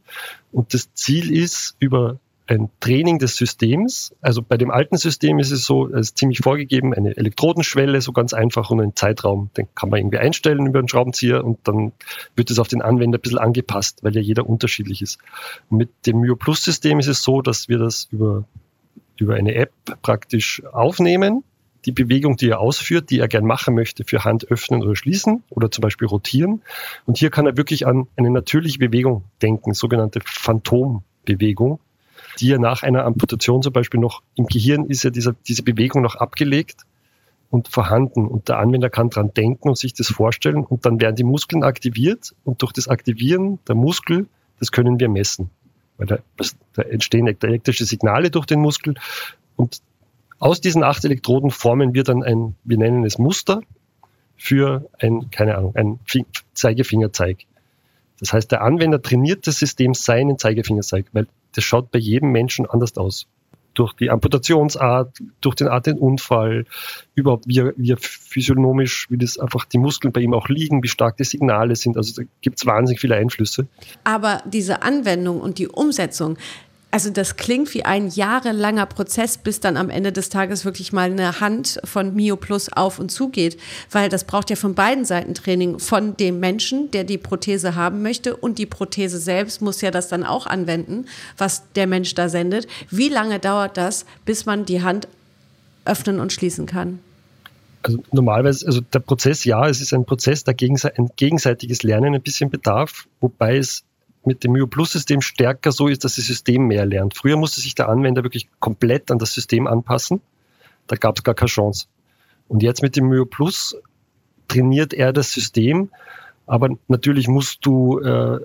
Und 0.51 0.73
das 0.73 0.93
Ziel 0.93 1.31
ist, 1.31 1.75
über 1.79 2.19
ein 2.47 2.69
Training 2.79 3.19
des 3.19 3.35
Systems. 3.35 4.15
Also 4.21 4.41
bei 4.41 4.57
dem 4.57 4.71
alten 4.71 4.97
System 4.97 5.39
ist 5.39 5.51
es 5.51 5.65
so, 5.65 5.87
es 5.89 6.09
ist 6.09 6.17
ziemlich 6.17 6.39
vorgegeben, 6.39 6.93
eine 6.93 7.15
Elektrodenschwelle, 7.15 8.01
so 8.01 8.13
ganz 8.13 8.33
einfach 8.33 8.69
und 8.71 8.81
einen 8.81 8.95
Zeitraum, 8.95 9.49
den 9.57 9.67
kann 9.75 9.89
man 9.89 9.99
irgendwie 9.99 10.17
einstellen 10.17 10.65
über 10.65 10.79
einen 10.79 10.87
Schraubenzieher 10.87 11.43
und 11.43 11.59
dann 11.65 11.91
wird 12.35 12.49
es 12.49 12.59
auf 12.59 12.67
den 12.67 12.81
Anwender 12.81 13.17
ein 13.17 13.21
bisschen 13.21 13.37
angepasst, 13.37 13.99
weil 14.03 14.15
ja 14.15 14.21
jeder 14.21 14.47
unterschiedlich 14.47 15.01
ist. 15.01 15.19
Mit 15.69 15.89
dem 16.05 16.21
Mio 16.21 16.35
Plus 16.35 16.63
System 16.63 16.99
ist 16.99 17.07
es 17.07 17.21
so, 17.21 17.41
dass 17.41 17.67
wir 17.67 17.77
das 17.77 18.07
über, 18.11 18.45
über 19.17 19.35
eine 19.35 19.53
App 19.55 19.73
praktisch 20.01 20.63
aufnehmen 20.71 21.43
die 21.87 21.93
Bewegung, 21.93 22.35
die 22.35 22.49
er 22.49 22.59
ausführt, 22.59 23.09
die 23.09 23.19
er 23.19 23.29
gern 23.29 23.45
machen 23.45 23.73
möchte, 23.73 24.03
für 24.03 24.25
Hand 24.25 24.51
öffnen 24.51 24.83
oder 24.83 24.95
schließen 24.95 25.43
oder 25.49 25.71
zum 25.71 25.81
Beispiel 25.81 26.07
rotieren. 26.07 26.61
Und 27.05 27.17
hier 27.17 27.29
kann 27.29 27.45
er 27.45 27.55
wirklich 27.55 27.87
an 27.87 28.07
eine 28.17 28.29
natürliche 28.29 28.77
Bewegung 28.77 29.23
denken, 29.41 29.73
sogenannte 29.73 30.19
Phantombewegung, 30.23 31.79
die 32.39 32.51
er 32.51 32.59
nach 32.59 32.83
einer 32.83 33.05
Amputation 33.05 33.61
zum 33.61 33.71
Beispiel 33.71 34.01
noch 34.01 34.21
im 34.35 34.47
Gehirn 34.47 34.85
ist 34.85 35.03
ja 35.03 35.09
dieser, 35.09 35.33
diese 35.47 35.63
Bewegung 35.63 36.01
noch 36.01 36.15
abgelegt 36.15 36.81
und 37.49 37.69
vorhanden. 37.69 38.27
Und 38.27 38.49
der 38.49 38.59
Anwender 38.59 38.89
kann 38.89 39.09
dran 39.09 39.33
denken 39.33 39.69
und 39.69 39.77
sich 39.77 39.93
das 39.93 40.07
vorstellen. 40.07 40.65
Und 40.65 40.85
dann 40.85 40.99
werden 40.99 41.15
die 41.15 41.23
Muskeln 41.23 41.63
aktiviert 41.63 42.35
und 42.43 42.61
durch 42.61 42.73
das 42.73 42.89
Aktivieren 42.89 43.59
der 43.65 43.75
Muskel, 43.75 44.27
das 44.59 44.73
können 44.73 44.99
wir 44.99 45.07
messen. 45.07 45.51
Weil 45.97 46.07
da, 46.07 46.19
da 46.73 46.81
entstehen 46.81 47.27
elektrische 47.27 47.85
Signale 47.85 48.29
durch 48.29 48.45
den 48.45 48.59
Muskel 48.59 48.95
und 49.55 49.81
aus 50.39 50.61
diesen 50.61 50.83
acht 50.83 51.03
Elektroden 51.03 51.51
formen 51.51 51.93
wir 51.93 52.03
dann 52.03 52.23
ein, 52.23 52.55
wir 52.63 52.77
nennen 52.77 53.03
es 53.03 53.17
Muster 53.17 53.61
für 54.35 54.89
ein, 54.99 55.29
keine 55.31 55.57
Ahnung, 55.57 55.75
ein 55.75 55.99
Zeigefingerzeig. 56.53 57.39
Das 58.19 58.33
heißt, 58.33 58.51
der 58.51 58.61
Anwender 58.61 59.01
trainiert 59.01 59.47
das 59.47 59.57
System 59.57 59.93
seinen 59.93 60.37
Zeigefingerzeig, 60.37 61.05
weil 61.13 61.27
das 61.53 61.63
schaut 61.63 61.91
bei 61.91 61.99
jedem 61.99 62.31
Menschen 62.31 62.65
anders 62.65 62.97
aus. 62.97 63.27
Durch 63.73 63.93
die 63.93 64.09
Amputationsart, 64.09 65.19
durch 65.39 65.53
den 65.53 65.67
Art 65.67 65.85
den 65.85 65.99
Unfall, 65.99 66.65
überhaupt 67.13 67.47
wie 67.47 67.63
wie 67.75 67.95
physiognomisch, 67.95 69.05
wie 69.11 69.17
das 69.17 69.37
einfach 69.37 69.65
die 69.65 69.77
Muskeln 69.77 70.11
bei 70.11 70.21
ihm 70.21 70.33
auch 70.33 70.49
liegen, 70.49 70.81
wie 70.81 70.87
stark 70.87 71.17
die 71.17 71.23
Signale 71.23 71.75
sind. 71.75 71.95
Also 71.95 72.21
da 72.21 72.27
gibt 72.41 72.57
es 72.57 72.65
wahnsinnig 72.65 72.99
viele 72.99 73.15
Einflüsse. 73.15 73.67
Aber 74.03 74.41
diese 74.45 74.81
Anwendung 74.81 75.39
und 75.39 75.59
die 75.59 75.67
Umsetzung, 75.67 76.39
also 76.89 77.09
das 77.09 77.35
klingt 77.35 77.73
wie 77.73 77.83
ein 77.83 78.07
jahrelanger 78.07 78.85
Prozess, 78.85 79.37
bis 79.37 79.59
dann 79.59 79.75
am 79.75 79.89
Ende 79.89 80.11
des 80.13 80.29
Tages 80.29 80.63
wirklich 80.63 80.93
mal 80.93 81.11
eine 81.11 81.41
Hand 81.41 81.79
von 81.83 82.15
Mio 82.15 82.37
Plus 82.37 82.71
auf 82.71 82.97
und 82.97 83.11
zu 83.11 83.27
geht, 83.29 83.59
weil 83.91 84.07
das 84.09 84.23
braucht 84.23 84.49
ja 84.49 84.55
von 84.55 84.73
beiden 84.73 85.03
Seiten 85.03 85.33
Training, 85.33 85.79
von 85.79 86.15
dem 86.15 86.39
Menschen, 86.39 86.89
der 86.91 87.03
die 87.03 87.17
Prothese 87.17 87.75
haben 87.75 88.01
möchte 88.01 88.35
und 88.35 88.57
die 88.57 88.65
Prothese 88.65 89.19
selbst 89.19 89.61
muss 89.61 89.81
ja 89.81 89.91
das 89.91 90.07
dann 90.07 90.23
auch 90.23 90.47
anwenden, 90.47 91.05
was 91.37 91.63
der 91.75 91.87
Mensch 91.87 92.15
da 92.15 92.29
sendet. 92.29 92.67
Wie 92.89 93.09
lange 93.09 93.39
dauert 93.39 93.75
das, 93.75 94.05
bis 94.25 94.45
man 94.45 94.65
die 94.65 94.81
Hand 94.81 95.09
öffnen 95.83 96.19
und 96.21 96.31
schließen 96.31 96.65
kann? 96.67 96.99
Also 97.83 97.99
normalerweise, 98.11 98.65
also 98.65 98.81
der 98.81 98.99
Prozess, 98.99 99.43
ja, 99.43 99.67
es 99.67 99.81
ist 99.81 99.93
ein 99.93 100.05
Prozess, 100.05 100.43
der 100.45 100.55
ein 100.59 101.09
gegenseitiges 101.15 101.83
Lernen 101.83 102.15
ein 102.15 102.21
bisschen 102.21 102.49
bedarf, 102.49 103.07
wobei 103.19 103.57
es 103.57 103.83
mit 104.27 104.43
dem 104.43 104.51
Mio 104.51 104.67
Plus 104.67 104.91
System 104.91 105.21
stärker 105.21 105.71
so 105.71 105.87
ist, 105.87 106.03
dass 106.03 106.15
das 106.15 106.25
System 106.25 106.67
mehr 106.67 106.85
lernt. 106.85 107.17
Früher 107.17 107.37
musste 107.37 107.61
sich 107.61 107.73
der 107.75 107.89
Anwender 107.89 108.23
wirklich 108.23 108.47
komplett 108.59 109.09
an 109.09 109.17
das 109.17 109.33
System 109.33 109.65
anpassen. 109.65 110.21
Da 110.85 110.95
gab 110.95 111.17
es 111.17 111.23
gar 111.23 111.35
keine 111.35 111.49
Chance. 111.49 111.87
Und 112.47 112.63
jetzt 112.63 112.81
mit 112.81 112.95
dem 112.95 113.07
Myo 113.07 113.25
Plus 113.25 113.75
trainiert 114.47 114.93
er 114.93 115.13
das 115.13 115.31
System, 115.31 115.89
aber 116.45 116.69
natürlich 116.87 117.27
musst 117.27 117.65
du 117.65 117.99
äh, 117.99 118.39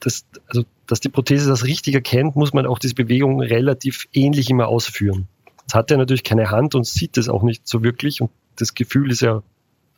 das, 0.00 0.26
also 0.48 0.64
dass 0.86 1.00
die 1.00 1.08
Prothese 1.08 1.48
das 1.48 1.64
richtig 1.64 1.94
erkennt, 1.94 2.36
muss 2.36 2.52
man 2.52 2.66
auch 2.66 2.78
diese 2.78 2.94
Bewegung 2.94 3.40
relativ 3.40 4.08
ähnlich 4.12 4.50
immer 4.50 4.68
ausführen. 4.68 5.28
Jetzt 5.62 5.74
hat 5.74 5.90
er 5.90 5.98
natürlich 5.98 6.24
keine 6.24 6.50
Hand 6.50 6.74
und 6.74 6.86
sieht 6.86 7.16
es 7.18 7.28
auch 7.28 7.42
nicht 7.42 7.66
so 7.66 7.82
wirklich 7.82 8.20
und 8.20 8.30
das 8.56 8.74
Gefühl 8.74 9.10
ist 9.10 9.20
ja 9.20 9.42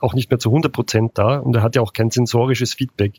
auch 0.01 0.15
nicht 0.15 0.31
mehr 0.31 0.39
zu 0.39 0.51
100 0.51 0.73
Prozent 0.73 1.13
da 1.19 1.39
und 1.39 1.55
er 1.57 1.63
hat 1.63 1.77
ja 1.77 1.83
auch 1.83 1.93
kein 1.93 2.11
sensorisches 2.11 2.75
Feedback. 2.75 3.15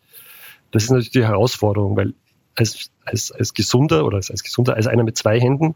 Das 0.72 0.84
ist 0.84 0.90
natürlich 0.90 1.12
die 1.12 1.26
Herausforderung, 1.26 1.98
weil 1.98 2.14
als, 2.56 2.92
als, 3.06 3.32
als 3.32 3.54
Gesunder 3.54 4.06
oder 4.06 4.18
als, 4.18 4.30
als 4.30 4.44
Gesunder, 4.44 4.76
als 4.76 4.88
einer 4.88 5.04
mit 5.04 5.18
zwei 5.18 5.40
Händen, 5.40 5.76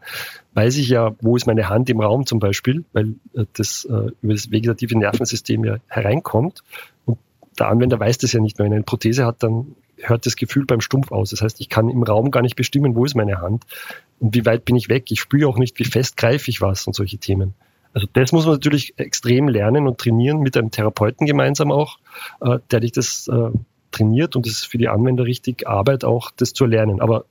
weiß 0.53 0.77
ich 0.77 0.89
ja, 0.89 1.15
wo 1.21 1.35
ist 1.35 1.47
meine 1.47 1.69
Hand 1.69 1.89
im 1.89 2.01
Raum 2.01 2.25
zum 2.25 2.39
Beispiel, 2.39 2.83
weil 2.93 3.15
äh, 3.33 3.45
das 3.53 3.85
äh, 3.85 4.11
über 4.21 4.33
das 4.33 4.51
vegetative 4.51 4.97
Nervensystem 4.97 5.63
ja 5.63 5.77
hereinkommt. 5.87 6.63
Und 7.05 7.19
der 7.57 7.69
Anwender 7.69 7.99
weiß 7.99 8.17
das 8.17 8.33
ja 8.33 8.41
nicht. 8.41 8.59
Wenn 8.59 8.71
er 8.71 8.75
eine 8.75 8.83
Prothese 8.83 9.25
hat, 9.25 9.43
dann 9.43 9.75
hört 9.97 10.25
das 10.25 10.35
Gefühl 10.35 10.65
beim 10.65 10.81
Stumpf 10.81 11.11
aus. 11.11 11.29
Das 11.29 11.41
heißt, 11.41 11.61
ich 11.61 11.69
kann 11.69 11.89
im 11.89 12.03
Raum 12.03 12.31
gar 12.31 12.41
nicht 12.41 12.55
bestimmen, 12.55 12.95
wo 12.95 13.05
ist 13.05 13.15
meine 13.15 13.39
Hand 13.39 13.63
und 14.19 14.35
wie 14.35 14.45
weit 14.45 14.65
bin 14.65 14.75
ich 14.75 14.89
weg. 14.89 15.05
Ich 15.09 15.21
spüre 15.21 15.47
auch 15.47 15.57
nicht, 15.57 15.79
wie 15.79 15.85
fest 15.85 16.17
greife 16.17 16.49
ich 16.49 16.61
was 16.61 16.85
und 16.87 16.93
solche 16.93 17.17
Themen. 17.17 17.53
Also 17.93 18.07
das 18.11 18.31
muss 18.31 18.45
man 18.45 18.55
natürlich 18.55 18.95
extrem 18.97 19.47
lernen 19.47 19.87
und 19.87 19.99
trainieren 19.99 20.39
mit 20.39 20.57
einem 20.57 20.71
Therapeuten 20.71 21.27
gemeinsam 21.27 21.71
auch, 21.71 21.99
äh, 22.41 22.57
der 22.71 22.79
dich 22.79 22.91
das 22.91 23.27
äh, 23.27 23.51
trainiert 23.93 24.35
und 24.35 24.45
es 24.45 24.53
ist 24.53 24.65
für 24.65 24.77
die 24.77 24.89
Anwender 24.89 25.25
richtig 25.25 25.67
Arbeit 25.67 26.03
auch, 26.03 26.31
das 26.31 26.53
zu 26.53 26.65
lernen. 26.65 26.99
Aber 27.01 27.25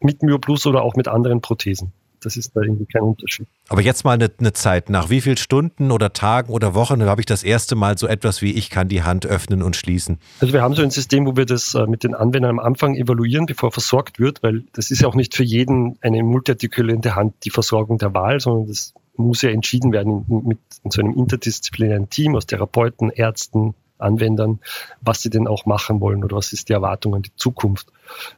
mit 0.00 0.22
Myo 0.22 0.38
Plus 0.38 0.66
oder 0.66 0.82
auch 0.82 0.96
mit 0.96 1.08
anderen 1.08 1.40
Prothesen. 1.40 1.92
Das 2.20 2.36
ist 2.36 2.56
da 2.56 2.62
irgendwie 2.62 2.86
kein 2.86 3.02
Unterschied. 3.02 3.46
Aber 3.68 3.82
jetzt 3.82 4.04
mal 4.04 4.12
eine, 4.12 4.30
eine 4.38 4.52
Zeit. 4.52 4.90
Nach 4.90 5.10
wie 5.10 5.20
vielen 5.20 5.36
Stunden 5.36 5.92
oder 5.92 6.12
Tagen 6.12 6.52
oder 6.52 6.74
Wochen 6.74 7.02
habe 7.04 7.20
ich 7.20 7.26
das 7.26 7.44
erste 7.44 7.76
Mal 7.76 7.98
so 7.98 8.06
etwas 8.06 8.42
wie 8.42 8.52
ich 8.52 8.70
kann 8.70 8.88
die 8.88 9.02
Hand 9.02 9.26
öffnen 9.26 9.62
und 9.62 9.76
schließen? 9.76 10.18
Also 10.40 10.52
wir 10.52 10.62
haben 10.62 10.74
so 10.74 10.82
ein 10.82 10.90
System, 10.90 11.26
wo 11.26 11.36
wir 11.36 11.46
das 11.46 11.74
äh, 11.74 11.86
mit 11.86 12.02
den 12.02 12.14
Anwendern 12.14 12.50
am 12.50 12.58
Anfang 12.58 12.96
evaluieren, 12.96 13.46
bevor 13.46 13.70
versorgt 13.70 14.18
wird, 14.18 14.42
weil 14.42 14.64
das 14.72 14.90
ist 14.90 15.02
ja 15.02 15.08
auch 15.08 15.14
nicht 15.14 15.36
für 15.36 15.44
jeden 15.44 15.98
eine 16.00 16.22
multiartikulierende 16.22 17.14
Hand 17.14 17.34
die 17.44 17.50
Versorgung 17.50 17.98
der 17.98 18.14
Wahl, 18.14 18.40
sondern 18.40 18.66
das 18.66 18.94
muss 19.16 19.42
ja 19.42 19.50
entschieden 19.50 19.92
werden 19.92 20.24
mit 20.28 20.58
in 20.82 20.90
so 20.90 21.00
einem 21.02 21.14
interdisziplinären 21.14 22.10
Team 22.10 22.34
aus 22.34 22.46
Therapeuten, 22.46 23.10
Ärzten, 23.10 23.74
Anwendern, 23.98 24.60
was 25.00 25.22
sie 25.22 25.30
denn 25.30 25.46
auch 25.46 25.66
machen 25.66 26.00
wollen 26.00 26.24
oder 26.24 26.36
was 26.36 26.52
ist 26.52 26.68
die 26.68 26.72
Erwartung 26.72 27.14
an 27.14 27.22
die 27.22 27.34
Zukunft. 27.36 27.88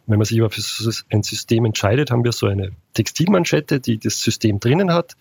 Wenn 0.06 0.18
man 0.18 0.24
sich 0.24 0.40
für 0.40 0.92
ein 1.10 1.22
System 1.22 1.64
entscheidet, 1.64 2.10
haben 2.10 2.24
wir 2.24 2.32
so 2.32 2.46
eine 2.46 2.72
Textilmanschette, 2.94 3.80
die 3.80 3.98
das 3.98 4.20
System 4.20 4.60
drinnen 4.60 4.92
hat. 4.92 5.16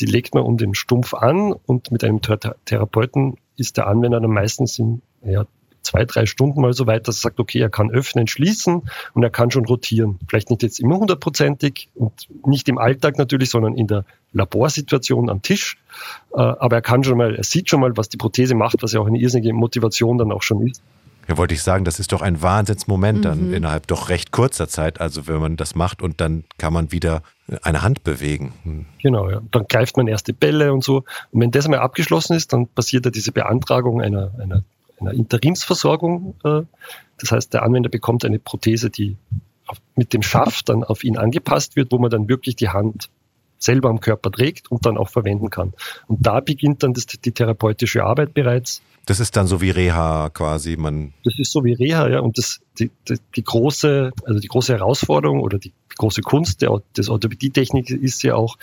Die 0.00 0.06
legt 0.06 0.34
man 0.34 0.44
um 0.44 0.56
den 0.56 0.74
Stumpf 0.74 1.14
an 1.14 1.52
und 1.52 1.90
mit 1.90 2.04
einem 2.04 2.20
Therapeuten 2.20 3.36
ist 3.56 3.76
der 3.76 3.88
Anwender 3.88 4.20
dann 4.20 4.30
meistens 4.30 4.78
in 4.78 5.02
ja, 5.24 5.46
zwei, 5.82 6.04
drei 6.04 6.26
Stunden 6.26 6.60
mal 6.60 6.72
so 6.72 6.86
weit, 6.86 7.08
dass 7.08 7.18
er 7.18 7.20
sagt, 7.20 7.40
okay, 7.40 7.60
er 7.60 7.70
kann 7.70 7.90
öffnen, 7.90 8.26
schließen 8.26 8.82
und 9.14 9.22
er 9.22 9.30
kann 9.30 9.50
schon 9.50 9.64
rotieren. 9.64 10.18
Vielleicht 10.28 10.50
nicht 10.50 10.62
jetzt 10.62 10.80
immer 10.80 10.98
hundertprozentig 10.98 11.88
und 11.94 12.12
nicht 12.46 12.68
im 12.68 12.78
Alltag 12.78 13.18
natürlich, 13.18 13.50
sondern 13.50 13.76
in 13.76 13.86
der 13.86 14.04
Laborsituation 14.32 15.30
am 15.30 15.42
Tisch. 15.42 15.78
Äh, 16.32 16.40
aber 16.40 16.76
er 16.76 16.82
kann 16.82 17.04
schon 17.04 17.16
mal, 17.16 17.34
er 17.34 17.44
sieht 17.44 17.70
schon 17.70 17.80
mal, 17.80 17.96
was 17.96 18.08
die 18.08 18.16
Prothese 18.16 18.54
macht, 18.54 18.82
was 18.82 18.92
ja 18.92 19.00
auch 19.00 19.06
eine 19.06 19.18
irrsinnige 19.18 19.52
Motivation 19.52 20.18
dann 20.18 20.32
auch 20.32 20.42
schon 20.42 20.66
ist. 20.66 20.82
Ja, 21.28 21.36
wollte 21.36 21.52
ich 21.52 21.62
sagen, 21.62 21.84
das 21.84 22.00
ist 22.00 22.12
doch 22.12 22.22
ein 22.22 22.40
Wahnsinnsmoment 22.40 23.24
dann 23.24 23.48
mhm. 23.48 23.54
innerhalb 23.54 23.86
doch 23.86 24.08
recht 24.08 24.32
kurzer 24.32 24.66
Zeit. 24.66 24.98
Also 25.00 25.26
wenn 25.26 25.40
man 25.40 25.56
das 25.56 25.74
macht 25.74 26.00
und 26.00 26.22
dann 26.22 26.44
kann 26.56 26.72
man 26.72 26.90
wieder 26.90 27.22
eine 27.62 27.82
Hand 27.82 28.04
bewegen. 28.04 28.52
Hm. 28.64 28.86
Genau, 29.02 29.30
ja. 29.30 29.40
Dann 29.50 29.66
greift 29.68 29.96
man 29.96 30.06
erste 30.06 30.32
Bälle 30.32 30.72
und 30.72 30.84
so. 30.84 31.04
Und 31.32 31.40
wenn 31.40 31.50
das 31.50 31.64
einmal 31.64 31.80
abgeschlossen 31.80 32.34
ist, 32.34 32.52
dann 32.52 32.66
passiert 32.66 33.04
ja 33.04 33.10
diese 33.10 33.32
Beantragung 33.32 34.00
einer, 34.00 34.32
einer 34.38 34.64
einer 35.00 35.12
Interimsversorgung. 35.12 36.34
Äh, 36.44 36.62
das 37.18 37.32
heißt, 37.32 37.54
der 37.54 37.62
Anwender 37.62 37.90
bekommt 37.90 38.24
eine 38.24 38.38
Prothese, 38.38 38.90
die 38.90 39.16
mit 39.96 40.12
dem 40.12 40.22
Schaft 40.22 40.68
dann 40.68 40.84
auf 40.84 41.04
ihn 41.04 41.18
angepasst 41.18 41.76
wird, 41.76 41.92
wo 41.92 41.98
man 41.98 42.10
dann 42.10 42.28
wirklich 42.28 42.56
die 42.56 42.70
Hand 42.70 43.10
selber 43.58 43.90
am 43.90 44.00
Körper 44.00 44.30
trägt 44.30 44.70
und 44.70 44.86
dann 44.86 44.96
auch 44.96 45.08
verwenden 45.08 45.50
kann. 45.50 45.74
Und 46.06 46.24
da 46.24 46.40
beginnt 46.40 46.82
dann 46.82 46.94
das, 46.94 47.06
die 47.06 47.32
therapeutische 47.32 48.04
Arbeit 48.04 48.34
bereits. 48.34 48.82
Das 49.06 49.20
ist 49.20 49.36
dann 49.36 49.46
so 49.46 49.60
wie 49.60 49.70
Reha 49.70 50.30
quasi. 50.30 50.76
Man 50.76 51.12
das 51.24 51.38
ist 51.38 51.50
so 51.50 51.64
wie 51.64 51.72
Reha, 51.72 52.08
ja. 52.08 52.20
Und 52.20 52.38
das, 52.38 52.60
die, 52.78 52.90
die, 53.08 53.16
die 53.34 53.42
große, 53.42 54.12
also 54.24 54.40
die 54.40 54.48
große 54.48 54.74
Herausforderung 54.74 55.40
oder 55.40 55.58
die 55.58 55.72
große 55.96 56.20
Kunst 56.20 56.62
der, 56.62 56.82
des 56.96 57.08
Orthopädietechnik 57.08 57.90
ist 57.90 58.22
ja 58.22 58.34
auch, 58.34 58.56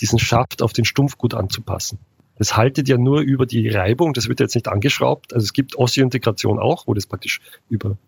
diesen 0.00 0.18
Schaft 0.18 0.62
auf 0.62 0.72
den 0.72 0.84
Stumpf 0.84 1.18
gut 1.18 1.34
anzupassen. 1.34 1.98
Das 2.38 2.56
haltet 2.56 2.88
ja 2.88 2.96
nur 2.96 3.20
über 3.20 3.46
die 3.46 3.68
Reibung, 3.68 4.14
das 4.14 4.28
wird 4.28 4.40
jetzt 4.40 4.54
nicht 4.54 4.68
angeschraubt. 4.68 5.34
Also 5.34 5.44
es 5.44 5.52
gibt 5.52 5.76
Osseointegration 5.76 6.58
auch, 6.58 6.86
wo 6.86 6.94
das 6.94 7.06
praktisch 7.06 7.40
über, 7.68 7.98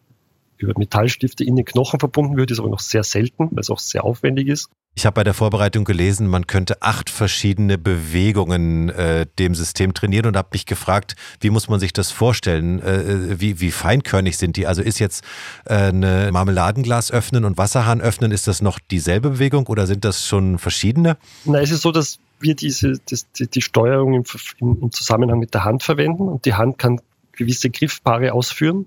über 0.57 0.73
Metallstifte 0.77 1.45
in 1.45 1.57
den 1.57 1.65
Knochen 1.65 2.01
verbunden 2.01 2.37
wird, 2.37 2.51
ist 2.51 2.61
aber 2.61 2.71
noch 2.71 2.81
sehr 2.81 3.05
selten, 3.05 3.49
weil 3.51 3.61
es 3.61 3.71
auch 3.71 3.79
sehr 3.79 4.05
aufwendig 4.05 4.49
ist. 4.49 4.71
Ich 4.97 5.07
habe 5.07 5.15
bei 5.15 5.25
der 5.25 5.35
Vorbereitung 5.35 5.85
gelesen, 5.85 6.27
man 6.27 6.47
könnte 6.47 6.83
acht 6.83 7.11
verschiedene 7.11 7.79
Bewegungen 7.79 8.91
äh, 8.91 9.25
dem 9.39 9.55
System 9.55 9.95
trainieren 9.95 10.27
und 10.27 10.37
habe 10.37 10.49
mich 10.53 10.67
gefragt, 10.67 11.15
wie 11.41 11.51
muss 11.51 11.69
man 11.69 11.81
sich 11.81 11.93
das 11.93 12.11
vorstellen? 12.11 12.83
Äh, 12.83 13.01
äh, 13.01 13.41
wie, 13.41 13.61
wie 13.61 13.71
feinkörnig 13.71 14.37
sind 14.37 14.57
die? 14.57 14.67
Also 14.67 14.83
ist 14.83 14.99
jetzt 14.99 15.25
äh, 15.65 15.75
eine 15.75 16.31
Marmeladenglas 16.33 17.13
öffnen 17.13 17.45
und 17.45 17.57
Wasserhahn 17.57 18.01
öffnen, 18.01 18.33
ist 18.33 18.49
das 18.49 18.63
noch 18.63 18.79
dieselbe 18.79 19.31
Bewegung 19.31 19.69
oder 19.69 19.87
sind 19.87 20.05
das 20.05 20.27
schon 20.27 20.59
verschiedene? 20.59 21.17
Na, 21.45 21.61
es 21.61 21.71
ist 21.71 21.83
so, 21.83 21.93
dass 21.93 22.19
wir 22.41 22.55
diese, 22.55 22.95
das, 23.09 23.31
die, 23.33 23.47
die 23.47 23.63
Steuerung 23.63 24.15
im, 24.15 24.25
im, 24.61 24.93
Zusammenhang 24.93 25.39
mit 25.39 25.55
der 25.55 25.65
Hand 25.65 25.83
verwenden 25.83 26.29
und 26.29 26.45
die 26.45 26.55
Hand 26.55 26.79
kann 26.79 27.01
gewisse 27.33 27.71
Griffpaare 27.71 28.33
ausführen 28.33 28.87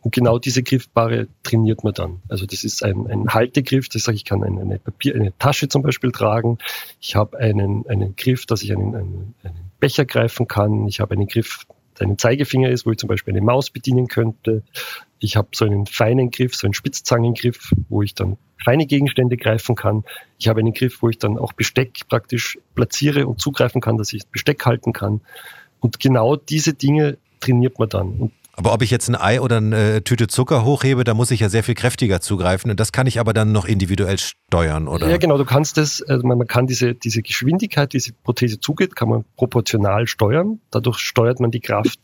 und 0.00 0.14
genau 0.14 0.38
diese 0.38 0.62
Griffpaare 0.62 1.28
trainiert 1.42 1.84
man 1.84 1.92
dann. 1.92 2.22
Also 2.28 2.46
das 2.46 2.64
ist 2.64 2.82
ein, 2.82 3.06
ein 3.08 3.28
Haltegriff, 3.28 3.88
das 3.88 4.04
sage 4.04 4.16
ich 4.16 4.24
kann 4.24 4.42
eine, 4.42 4.60
eine, 4.60 4.78
Papier, 4.78 5.14
eine 5.14 5.36
Tasche 5.38 5.68
zum 5.68 5.82
Beispiel 5.82 6.12
tragen. 6.12 6.58
Ich 7.00 7.16
habe 7.16 7.38
einen, 7.38 7.86
einen 7.88 8.16
Griff, 8.16 8.46
dass 8.46 8.62
ich 8.62 8.72
einen, 8.72 8.94
einen, 8.94 9.34
einen 9.42 9.70
Becher 9.80 10.06
greifen 10.06 10.46
kann. 10.46 10.86
Ich 10.86 11.00
habe 11.00 11.14
einen 11.14 11.26
Griff, 11.26 11.66
der 11.98 12.06
ein 12.06 12.18
Zeigefinger 12.18 12.70
ist, 12.70 12.86
wo 12.86 12.92
ich 12.92 12.98
zum 12.98 13.08
Beispiel 13.08 13.34
eine 13.34 13.42
Maus 13.42 13.70
bedienen 13.70 14.06
könnte. 14.06 14.62
Ich 15.20 15.36
habe 15.36 15.48
so 15.54 15.64
einen 15.64 15.86
feinen 15.86 16.30
Griff, 16.30 16.54
so 16.54 16.66
einen 16.66 16.74
Spitzzangengriff, 16.74 17.72
wo 17.88 18.02
ich 18.02 18.14
dann 18.14 18.36
feine 18.62 18.86
Gegenstände 18.86 19.36
greifen 19.36 19.76
kann. 19.76 20.04
Ich 20.38 20.48
habe 20.48 20.60
einen 20.60 20.72
Griff, 20.72 21.02
wo 21.02 21.08
ich 21.08 21.18
dann 21.18 21.38
auch 21.38 21.52
Besteck 21.52 22.08
praktisch 22.08 22.58
platziere 22.74 23.26
und 23.26 23.40
zugreifen 23.40 23.80
kann, 23.80 23.96
dass 23.96 24.12
ich 24.12 24.26
Besteck 24.28 24.64
halten 24.66 24.92
kann. 24.92 25.20
Und 25.78 26.00
genau 26.00 26.36
diese 26.36 26.74
Dinge 26.74 27.18
trainiert 27.40 27.78
man 27.78 27.88
dann. 27.88 28.08
Und 28.18 28.32
aber 28.60 28.74
ob 28.74 28.82
ich 28.82 28.90
jetzt 28.90 29.08
ein 29.08 29.16
Ei 29.16 29.40
oder 29.40 29.56
eine 29.56 30.04
Tüte 30.04 30.26
Zucker 30.26 30.66
hochhebe, 30.66 31.02
da 31.02 31.14
muss 31.14 31.30
ich 31.30 31.40
ja 31.40 31.48
sehr 31.48 31.64
viel 31.64 31.74
kräftiger 31.74 32.20
zugreifen. 32.20 32.70
Und 32.70 32.78
das 32.78 32.92
kann 32.92 33.06
ich 33.06 33.18
aber 33.18 33.32
dann 33.32 33.52
noch 33.52 33.64
individuell 33.64 34.18
steuern, 34.18 34.86
oder? 34.86 35.08
Ja, 35.08 35.16
genau. 35.16 35.38
Du 35.38 35.46
kannst 35.46 35.78
das, 35.78 36.02
also 36.02 36.26
man 36.26 36.46
kann 36.46 36.66
diese, 36.66 36.94
diese 36.94 37.22
Geschwindigkeit, 37.22 37.94
die 37.94 37.96
diese 37.96 38.12
Prothese 38.12 38.60
zugeht, 38.60 38.96
kann 38.96 39.08
man 39.08 39.24
proportional 39.38 40.06
steuern. 40.06 40.60
Dadurch 40.70 40.98
steuert 40.98 41.40
man 41.40 41.50
die 41.50 41.60
Kraft. 41.60 41.98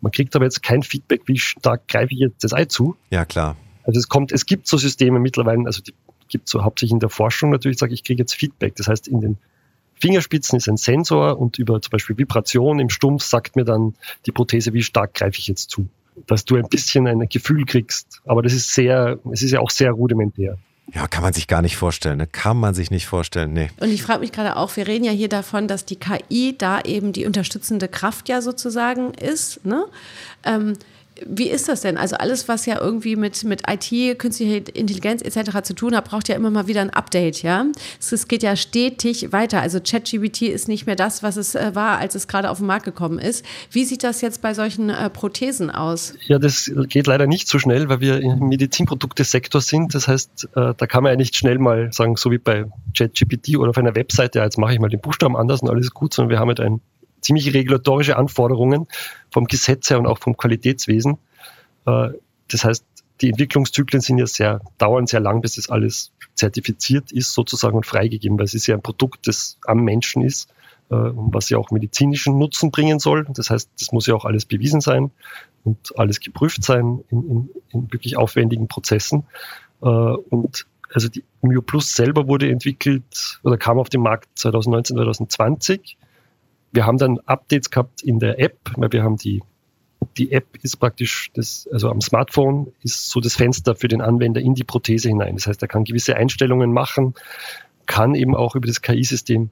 Man 0.00 0.12
kriegt 0.12 0.34
aber 0.36 0.44
jetzt 0.44 0.62
kein 0.62 0.82
Feedback, 0.82 1.22
wie 1.26 1.38
stark 1.38 1.88
greife 1.88 2.12
ich 2.12 2.20
jetzt 2.20 2.44
das 2.44 2.52
Ei 2.52 2.64
zu. 2.64 2.96
Ja, 3.10 3.24
klar. 3.24 3.56
Also 3.84 3.98
es 3.98 4.08
kommt, 4.08 4.32
es 4.32 4.46
gibt 4.46 4.66
so 4.66 4.76
Systeme 4.76 5.18
mittlerweile, 5.18 5.66
also 5.66 5.82
die 5.82 5.94
gibt 6.30 6.46
es 6.46 6.52
so 6.52 6.64
hauptsächlich 6.64 6.92
in 6.92 7.00
der 7.00 7.10
Forschung 7.10 7.50
natürlich, 7.50 7.78
sage 7.78 7.92
ich, 7.92 8.04
kriege 8.04 8.22
jetzt 8.22 8.34
Feedback. 8.34 8.76
Das 8.76 8.88
heißt, 8.88 9.08
in 9.08 9.20
den 9.20 9.36
Fingerspitzen 10.00 10.56
ist 10.56 10.68
ein 10.68 10.78
Sensor 10.78 11.38
und 11.38 11.58
über 11.58 11.82
zum 11.82 11.90
Beispiel 11.90 12.16
Vibration 12.16 12.78
im 12.78 12.88
Stumpf 12.88 13.22
sagt 13.22 13.56
mir 13.56 13.64
dann 13.64 13.94
die 14.24 14.32
Prothese, 14.32 14.72
wie 14.72 14.82
stark 14.82 15.14
greife 15.14 15.38
ich 15.38 15.46
jetzt 15.46 15.70
zu. 15.70 15.88
Dass 16.26 16.44
du 16.44 16.56
ein 16.56 16.68
bisschen 16.68 17.06
ein 17.06 17.28
Gefühl 17.28 17.66
kriegst. 17.66 18.20
Aber 18.24 18.42
das 18.42 18.54
ist 18.54 18.72
sehr, 18.72 19.18
es 19.32 19.42
ist 19.42 19.50
ja 19.50 19.60
auch 19.60 19.70
sehr 19.70 19.90
rudimentär. 19.92 20.56
Ja, 20.94 21.06
kann 21.06 21.22
man 21.22 21.32
sich 21.32 21.46
gar 21.46 21.62
nicht 21.62 21.76
vorstellen. 21.76 22.18
Ne? 22.18 22.26
Kann 22.26 22.56
man 22.56 22.74
sich 22.74 22.90
nicht 22.90 23.06
vorstellen, 23.06 23.52
nee. 23.52 23.70
Und 23.80 23.90
ich 23.90 24.02
frage 24.02 24.20
mich 24.20 24.32
gerade 24.32 24.56
auch, 24.56 24.76
wir 24.76 24.86
reden 24.86 25.04
ja 25.04 25.12
hier 25.12 25.28
davon, 25.28 25.68
dass 25.68 25.84
die 25.84 25.96
KI 25.96 26.56
da 26.56 26.80
eben 26.80 27.12
die 27.12 27.26
unterstützende 27.26 27.88
Kraft 27.88 28.28
ja 28.28 28.42
sozusagen 28.42 29.14
ist. 29.14 29.64
Ne? 29.64 29.84
Ähm, 30.44 30.76
wie 31.26 31.48
ist 31.48 31.68
das 31.68 31.82
denn? 31.82 31.96
Also 31.96 32.16
alles, 32.16 32.48
was 32.48 32.66
ja 32.66 32.80
irgendwie 32.80 33.16
mit, 33.16 33.44
mit 33.44 33.62
IT, 33.68 34.18
künstlicher 34.18 34.56
Intelligenz 34.74 35.22
etc. 35.22 35.62
zu 35.62 35.74
tun 35.74 35.94
hat, 35.94 36.04
braucht 36.04 36.28
ja 36.28 36.34
immer 36.34 36.50
mal 36.50 36.66
wieder 36.66 36.80
ein 36.80 36.90
Update, 36.90 37.42
ja? 37.42 37.66
Es, 37.98 38.28
geht 38.28 38.42
ja 38.42 38.56
stetig 38.56 39.32
weiter. 39.32 39.60
Also 39.60 39.80
ChatGPT 39.80 40.42
ist 40.42 40.68
nicht 40.68 40.86
mehr 40.86 40.96
das, 40.96 41.22
was 41.22 41.36
es 41.36 41.54
äh, 41.54 41.74
war, 41.74 41.98
als 41.98 42.14
es 42.14 42.28
gerade 42.28 42.50
auf 42.50 42.58
den 42.58 42.66
Markt 42.66 42.84
gekommen 42.84 43.18
ist. 43.18 43.44
Wie 43.70 43.84
sieht 43.84 44.04
das 44.04 44.20
jetzt 44.20 44.42
bei 44.42 44.54
solchen 44.54 44.90
äh, 44.90 45.10
Prothesen 45.10 45.70
aus? 45.70 46.14
Ja, 46.26 46.38
das 46.38 46.70
geht 46.88 47.06
leider 47.06 47.26
nicht 47.26 47.48
so 47.48 47.58
schnell, 47.58 47.88
weil 47.88 48.00
wir 48.00 48.20
im 48.20 48.48
Medizinproduktesektor 48.48 49.60
sind. 49.60 49.94
Das 49.94 50.08
heißt, 50.08 50.48
äh, 50.54 50.74
da 50.76 50.86
kann 50.86 51.02
man 51.02 51.12
ja 51.12 51.16
nicht 51.16 51.36
schnell 51.36 51.58
mal 51.58 51.92
sagen, 51.92 52.16
so 52.16 52.30
wie 52.30 52.38
bei 52.38 52.66
ChatGPT 52.96 53.56
oder 53.56 53.70
auf 53.70 53.78
einer 53.78 53.94
Webseite, 53.94 54.38
ja, 54.38 54.44
jetzt 54.44 54.58
mache 54.58 54.72
ich 54.72 54.80
mal 54.80 54.88
den 54.88 55.00
Buchstaben 55.00 55.36
anders 55.36 55.62
und 55.62 55.70
alles 55.70 55.90
gut, 55.92 56.14
sondern 56.14 56.30
wir 56.30 56.38
haben 56.38 56.48
halt 56.48 56.60
ein 56.60 56.80
ziemliche 57.20 57.54
regulatorische 57.54 58.16
Anforderungen 58.16 58.86
vom 59.30 59.46
Gesetz 59.46 59.90
her 59.90 59.98
und 59.98 60.06
auch 60.06 60.18
vom 60.18 60.36
Qualitätswesen. 60.36 61.18
Äh, 61.86 62.10
das 62.48 62.64
heißt, 62.64 62.84
die 63.20 63.30
Entwicklungszyklen 63.30 64.00
sind 64.00 64.18
ja 64.18 64.26
sehr, 64.26 64.60
dauern 64.78 65.06
sehr 65.06 65.20
lang, 65.20 65.42
bis 65.42 65.56
das 65.56 65.68
alles 65.68 66.12
zertifiziert 66.34 67.12
ist 67.12 67.32
sozusagen 67.32 67.76
und 67.76 67.86
freigegeben, 67.86 68.38
weil 68.38 68.46
es 68.46 68.54
ist 68.54 68.66
ja 68.66 68.74
ein 68.74 68.82
Produkt, 68.82 69.26
das 69.26 69.58
am 69.66 69.84
Menschen 69.84 70.22
ist 70.22 70.50
äh, 70.90 70.94
und 70.94 71.34
was 71.34 71.50
ja 71.50 71.58
auch 71.58 71.70
medizinischen 71.70 72.38
Nutzen 72.38 72.70
bringen 72.70 72.98
soll. 72.98 73.26
Das 73.34 73.50
heißt, 73.50 73.68
das 73.78 73.92
muss 73.92 74.06
ja 74.06 74.14
auch 74.14 74.24
alles 74.24 74.46
bewiesen 74.46 74.80
sein 74.80 75.10
und 75.64 75.98
alles 75.98 76.20
geprüft 76.20 76.64
sein 76.64 77.04
in, 77.10 77.28
in, 77.28 77.50
in 77.70 77.92
wirklich 77.92 78.16
aufwendigen 78.16 78.68
Prozessen. 78.68 79.24
Äh, 79.82 79.86
und 79.86 80.66
also 80.92 81.08
die 81.08 81.24
Mio 81.42 81.62
Plus 81.62 81.94
selber 81.94 82.26
wurde 82.26 82.50
entwickelt 82.50 83.38
oder 83.42 83.56
kam 83.58 83.78
auf 83.78 83.88
den 83.88 84.00
Markt 84.00 84.28
2019, 84.36 84.96
2020. 84.96 85.96
Wir 86.72 86.86
haben 86.86 86.98
dann 86.98 87.18
Updates 87.26 87.70
gehabt 87.70 88.02
in 88.02 88.18
der 88.18 88.38
App, 88.38 88.58
weil 88.76 88.92
wir 88.92 89.02
haben 89.02 89.16
die 89.16 89.42
die 90.16 90.32
App 90.32 90.56
ist 90.62 90.78
praktisch 90.78 91.30
das, 91.34 91.68
also 91.72 91.90
am 91.90 92.00
Smartphone 92.00 92.72
ist 92.82 93.10
so 93.10 93.20
das 93.20 93.34
Fenster 93.34 93.76
für 93.76 93.88
den 93.88 94.00
Anwender 94.00 94.40
in 94.40 94.54
die 94.54 94.64
Prothese 94.64 95.08
hinein. 95.08 95.36
Das 95.36 95.46
heißt, 95.46 95.62
er 95.62 95.68
kann 95.68 95.84
gewisse 95.84 96.16
Einstellungen 96.16 96.72
machen, 96.72 97.14
kann 97.86 98.14
eben 98.14 98.34
auch 98.34 98.54
über 98.54 98.66
das 98.66 98.82
KI-System 98.82 99.50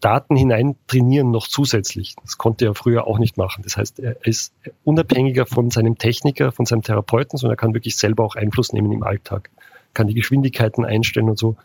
Daten 0.00 0.36
hinein 0.36 0.76
trainieren 0.86 1.30
noch 1.30 1.48
zusätzlich. 1.48 2.14
Das 2.22 2.36
konnte 2.36 2.66
er 2.66 2.74
früher 2.74 3.06
auch 3.06 3.18
nicht 3.18 3.38
machen. 3.38 3.62
Das 3.62 3.78
heißt, 3.78 4.00
er 4.00 4.26
ist 4.26 4.52
unabhängiger 4.82 5.46
von 5.46 5.70
seinem 5.70 5.96
Techniker, 5.96 6.52
von 6.52 6.66
seinem 6.66 6.82
Therapeuten, 6.82 7.38
sondern 7.38 7.54
er 7.54 7.56
kann 7.56 7.72
wirklich 7.72 7.96
selber 7.96 8.24
auch 8.24 8.34
Einfluss 8.34 8.74
nehmen 8.74 8.92
im 8.92 9.02
Alltag, 9.02 9.50
kann 9.94 10.06
die 10.06 10.14
Geschwindigkeiten 10.14 10.84
einstellen 10.84 11.30
und 11.30 11.38
so. 11.38 11.56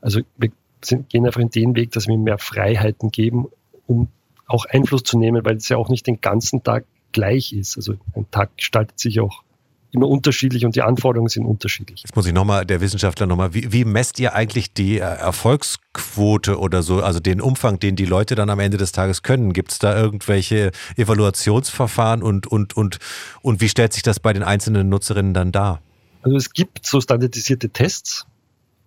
Also 0.00 0.20
wir 0.36 0.52
sind, 0.80 1.08
gehen 1.08 1.26
einfach 1.26 1.40
in 1.40 1.50
den 1.50 1.74
Weg, 1.74 1.90
dass 1.90 2.06
wir 2.06 2.14
ihm 2.14 2.22
mehr 2.22 2.38
Freiheiten 2.38 3.10
geben, 3.10 3.46
um 3.88 4.06
auch 4.48 4.64
Einfluss 4.64 5.02
zu 5.04 5.18
nehmen, 5.18 5.44
weil 5.44 5.56
es 5.56 5.68
ja 5.68 5.76
auch 5.76 5.88
nicht 5.88 6.06
den 6.06 6.20
ganzen 6.20 6.62
Tag 6.62 6.84
gleich 7.12 7.52
ist. 7.52 7.76
Also 7.76 7.94
ein 8.14 8.30
Tag 8.30 8.56
gestaltet 8.56 8.98
sich 8.98 9.20
auch 9.20 9.42
immer 9.90 10.08
unterschiedlich 10.08 10.66
und 10.66 10.76
die 10.76 10.82
Anforderungen 10.82 11.28
sind 11.28 11.46
unterschiedlich. 11.46 12.02
Jetzt 12.02 12.14
muss 12.14 12.26
ich 12.26 12.32
nochmal, 12.32 12.66
der 12.66 12.80
Wissenschaftler 12.80 13.26
nochmal, 13.26 13.54
wie, 13.54 13.72
wie 13.72 13.84
messt 13.84 14.20
ihr 14.20 14.34
eigentlich 14.34 14.74
die 14.74 14.98
äh, 14.98 15.00
Erfolgsquote 15.00 16.58
oder 16.58 16.82
so, 16.82 17.02
also 17.02 17.20
den 17.20 17.40
Umfang, 17.40 17.78
den 17.78 17.96
die 17.96 18.04
Leute 18.04 18.34
dann 18.34 18.50
am 18.50 18.60
Ende 18.60 18.76
des 18.76 18.92
Tages 18.92 19.22
können? 19.22 19.52
Gibt 19.52 19.72
es 19.72 19.78
da 19.78 19.98
irgendwelche 19.98 20.72
Evaluationsverfahren 20.96 22.22
und, 22.22 22.46
und, 22.46 22.76
und, 22.76 22.98
und 23.40 23.60
wie 23.60 23.68
stellt 23.68 23.94
sich 23.94 24.02
das 24.02 24.20
bei 24.20 24.32
den 24.32 24.42
einzelnen 24.42 24.88
Nutzerinnen 24.88 25.32
dann 25.32 25.52
dar? 25.52 25.80
Also 26.22 26.36
es 26.36 26.52
gibt 26.52 26.84
so 26.84 27.00
standardisierte 27.00 27.70
Tests, 27.70 28.26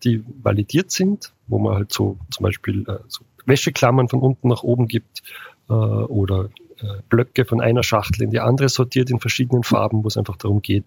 die 0.04 0.24
validiert 0.44 0.92
sind, 0.92 1.34
wo 1.48 1.58
man 1.58 1.76
halt 1.76 1.92
so 1.92 2.18
zum 2.30 2.44
Beispiel 2.44 2.82
äh, 2.88 3.00
so 3.08 3.24
Wäscheklammern 3.46 4.08
von 4.08 4.20
unten 4.20 4.50
nach 4.50 4.62
oben 4.62 4.88
gibt 4.88 5.24
oder 5.68 6.50
äh, 6.82 7.02
Blöcke 7.10 7.46
von 7.46 7.62
einer 7.62 7.84
Schachtel 7.84 8.24
in 8.24 8.32
die 8.32 8.40
andere 8.40 8.70
sortiert 8.70 9.10
in 9.10 9.20
verschiedenen 9.20 9.64
Farben, 9.64 10.04
wo 10.04 10.08
es 10.08 10.18
einfach 10.18 10.38
darum 10.38 10.62
geht, 10.62 10.86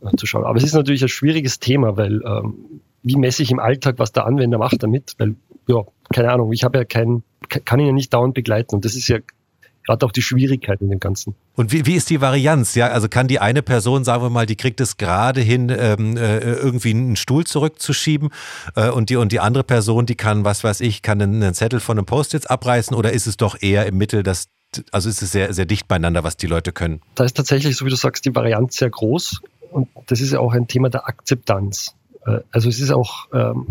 äh, 0.00 0.16
zu 0.16 0.26
schauen. 0.26 0.44
Aber 0.44 0.58
es 0.58 0.64
ist 0.64 0.74
natürlich 0.74 1.02
ein 1.02 1.08
schwieriges 1.08 1.60
Thema, 1.60 1.96
weil 1.96 2.22
ähm, 2.24 2.80
wie 3.02 3.16
messe 3.16 3.42
ich 3.42 3.50
im 3.50 3.58
Alltag, 3.58 3.98
was 3.98 4.12
der 4.12 4.26
Anwender 4.26 4.58
macht 4.58 4.82
damit? 4.82 5.14
Weil, 5.18 5.36
ja, 5.66 5.82
keine 6.12 6.32
Ahnung, 6.32 6.52
ich 6.52 6.64
habe 6.64 6.78
ja 6.78 6.84
keinen, 6.84 7.22
kann 7.48 7.80
ihn 7.80 7.86
ja 7.86 7.92
nicht 7.92 8.12
dauernd 8.12 8.34
begleiten. 8.34 8.74
Und 8.74 8.84
das 8.84 8.96
ist 8.96 9.08
ja 9.08 9.18
gerade 9.84 10.04
auch 10.04 10.12
die 10.12 10.22
Schwierigkeit 10.22 10.80
in 10.80 10.90
dem 10.90 11.00
Ganzen. 11.00 11.34
Und 11.54 11.72
wie, 11.72 11.86
wie 11.86 11.94
ist 11.94 12.10
die 12.10 12.20
Varianz? 12.20 12.74
Ja, 12.74 12.88
also 12.88 13.08
kann 13.08 13.28
die 13.28 13.38
eine 13.38 13.62
Person, 13.62 14.04
sagen 14.04 14.22
wir 14.22 14.30
mal, 14.30 14.46
die 14.46 14.56
kriegt 14.56 14.80
es 14.80 14.96
gerade 14.96 15.40
hin, 15.40 15.72
ähm, 15.76 16.16
äh, 16.16 16.38
irgendwie 16.38 16.90
einen 16.90 17.16
Stuhl 17.16 17.44
zurückzuschieben 17.44 18.30
äh, 18.76 18.88
und, 18.88 19.10
die, 19.10 19.16
und 19.16 19.32
die 19.32 19.40
andere 19.40 19.64
Person, 19.64 20.06
die 20.06 20.16
kann, 20.16 20.44
was 20.44 20.64
weiß 20.64 20.80
ich, 20.80 21.02
kann 21.02 21.20
einen, 21.20 21.42
einen 21.42 21.54
Zettel 21.54 21.80
von 21.80 21.98
einem 21.98 22.06
Post-its 22.06 22.46
abreißen 22.46 22.96
oder 22.96 23.12
ist 23.12 23.26
es 23.26 23.36
doch 23.36 23.60
eher 23.60 23.86
im 23.86 23.98
Mittel, 23.98 24.22
dass 24.22 24.48
also 24.90 25.08
ist 25.08 25.22
es 25.22 25.30
sehr, 25.30 25.54
sehr 25.54 25.66
dicht 25.66 25.86
beieinander, 25.86 26.24
was 26.24 26.36
die 26.36 26.48
Leute 26.48 26.72
können. 26.72 27.00
Da 27.14 27.22
ist 27.22 27.36
tatsächlich, 27.36 27.76
so 27.76 27.86
wie 27.86 27.90
du 27.90 27.96
sagst, 27.96 28.24
die 28.24 28.34
Varianz 28.34 28.76
sehr 28.76 28.90
groß 28.90 29.40
und 29.70 29.88
das 30.06 30.20
ist 30.20 30.32
ja 30.32 30.40
auch 30.40 30.52
ein 30.52 30.66
Thema 30.66 30.90
der 30.90 31.06
Akzeptanz. 31.06 31.94
Äh, 32.26 32.40
also 32.50 32.68
es 32.68 32.80
ist 32.80 32.90
auch, 32.90 33.28
ähm, 33.32 33.66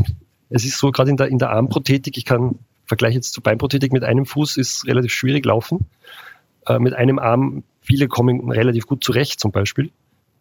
es 0.50 0.66
ist 0.66 0.78
so 0.78 0.92
gerade 0.92 1.10
in 1.10 1.18
der, 1.18 1.28
in 1.28 1.40
der 1.40 1.50
Armprothetik, 1.50 2.18
ich 2.18 2.26
kann, 2.26 2.60
Vergleich 2.86 3.16
jetzt 3.16 3.34
zur 3.34 3.44
Beinprothetik, 3.44 3.94
mit 3.94 4.04
einem 4.04 4.26
Fuß 4.26 4.58
ist 4.58 4.86
relativ 4.88 5.12
schwierig 5.12 5.46
laufen. 5.46 5.86
Äh, 6.68 6.80
mit 6.80 6.94
einem 6.94 7.20
Arm, 7.20 7.64
viele 7.82 8.08
kommen 8.08 8.52
relativ 8.52 8.88
gut 8.88 9.04
zurecht 9.04 9.40
zum 9.40 9.52
Beispiel, 9.52 9.92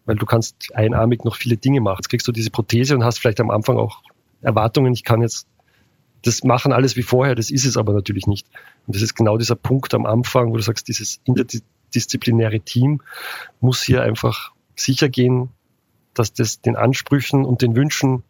weil 0.04 0.16
du 0.16 0.26
kannst 0.26 0.74
einarmig 0.74 1.24
noch 1.24 1.36
viele 1.36 1.56
Dinge 1.56 1.80
machen. 1.80 1.98
Jetzt 2.00 2.08
kriegst 2.08 2.28
du 2.28 2.32
diese 2.32 2.50
Prothese 2.50 2.94
und 2.94 3.04
hast 3.04 3.18
vielleicht 3.18 3.40
am 3.40 3.50
Anfang 3.50 3.76
auch 3.76 4.02
Erwartungen, 4.40 4.92
ich 4.92 5.04
kann 5.04 5.22
jetzt 5.22 5.46
das 6.22 6.44
machen 6.44 6.72
alles 6.72 6.96
wie 6.96 7.02
vorher, 7.02 7.34
das 7.34 7.50
ist 7.50 7.66
es 7.66 7.76
aber 7.76 7.92
natürlich 7.92 8.26
nicht. 8.26 8.46
Und 8.86 8.94
das 8.94 9.02
ist 9.02 9.14
genau 9.14 9.36
dieser 9.38 9.56
Punkt 9.56 9.92
am 9.94 10.06
Anfang, 10.06 10.52
wo 10.52 10.56
du 10.56 10.62
sagst, 10.62 10.88
dieses 10.88 11.20
interdisziplinäre 11.24 12.60
Team 12.60 13.02
muss 13.60 13.82
hier 13.82 14.02
einfach 14.02 14.52
sicher 14.76 15.08
gehen, 15.08 15.50
dass 16.14 16.32
das 16.32 16.60
den 16.60 16.76
Ansprüchen 16.76 17.44
und 17.44 17.62
den 17.62 17.74
Wünschen, 17.74 18.22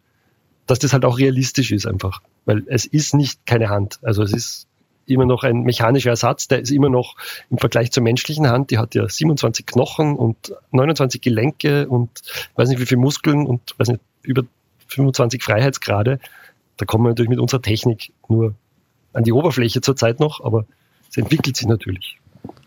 dass 0.67 0.79
das 0.79 0.93
halt 0.93 1.05
auch 1.05 1.17
realistisch 1.17 1.71
ist 1.71 1.85
einfach. 1.85 2.21
Weil 2.45 2.63
es 2.67 2.85
ist 2.85 3.13
nicht 3.13 3.45
keine 3.45 3.69
Hand. 3.69 3.99
Also 4.01 4.23
es 4.23 4.33
ist 4.33 4.67
immer 5.05 5.25
noch 5.25 5.43
ein 5.43 5.63
mechanischer 5.63 6.11
Ersatz, 6.11 6.47
der 6.47 6.59
ist 6.59 6.71
immer 6.71 6.89
noch 6.89 7.15
im 7.49 7.57
Vergleich 7.57 7.91
zur 7.91 8.03
menschlichen 8.03 8.47
Hand, 8.47 8.71
die 8.71 8.77
hat 8.77 8.95
ja 8.95 9.07
27 9.07 9.65
Knochen 9.65 10.15
und 10.15 10.53
29 10.71 11.21
Gelenke 11.21 11.87
und 11.87 12.09
weiß 12.55 12.69
nicht 12.69 12.79
wie 12.79 12.85
viele 12.85 13.01
Muskeln 13.01 13.45
und 13.45 13.75
weiß 13.77 13.89
nicht, 13.89 14.01
über 14.21 14.43
25 14.87 15.43
Freiheitsgrade. 15.43 16.19
Da 16.77 16.85
kommen 16.85 17.03
wir 17.03 17.09
natürlich 17.09 17.29
mit 17.29 17.39
unserer 17.39 17.61
Technik 17.61 18.13
nur 18.29 18.55
an 19.11 19.23
die 19.23 19.33
Oberfläche 19.33 19.81
zurzeit 19.81 20.19
noch, 20.19 20.43
aber 20.43 20.65
es 21.09 21.17
entwickelt 21.17 21.57
sich 21.57 21.67
natürlich. 21.67 22.17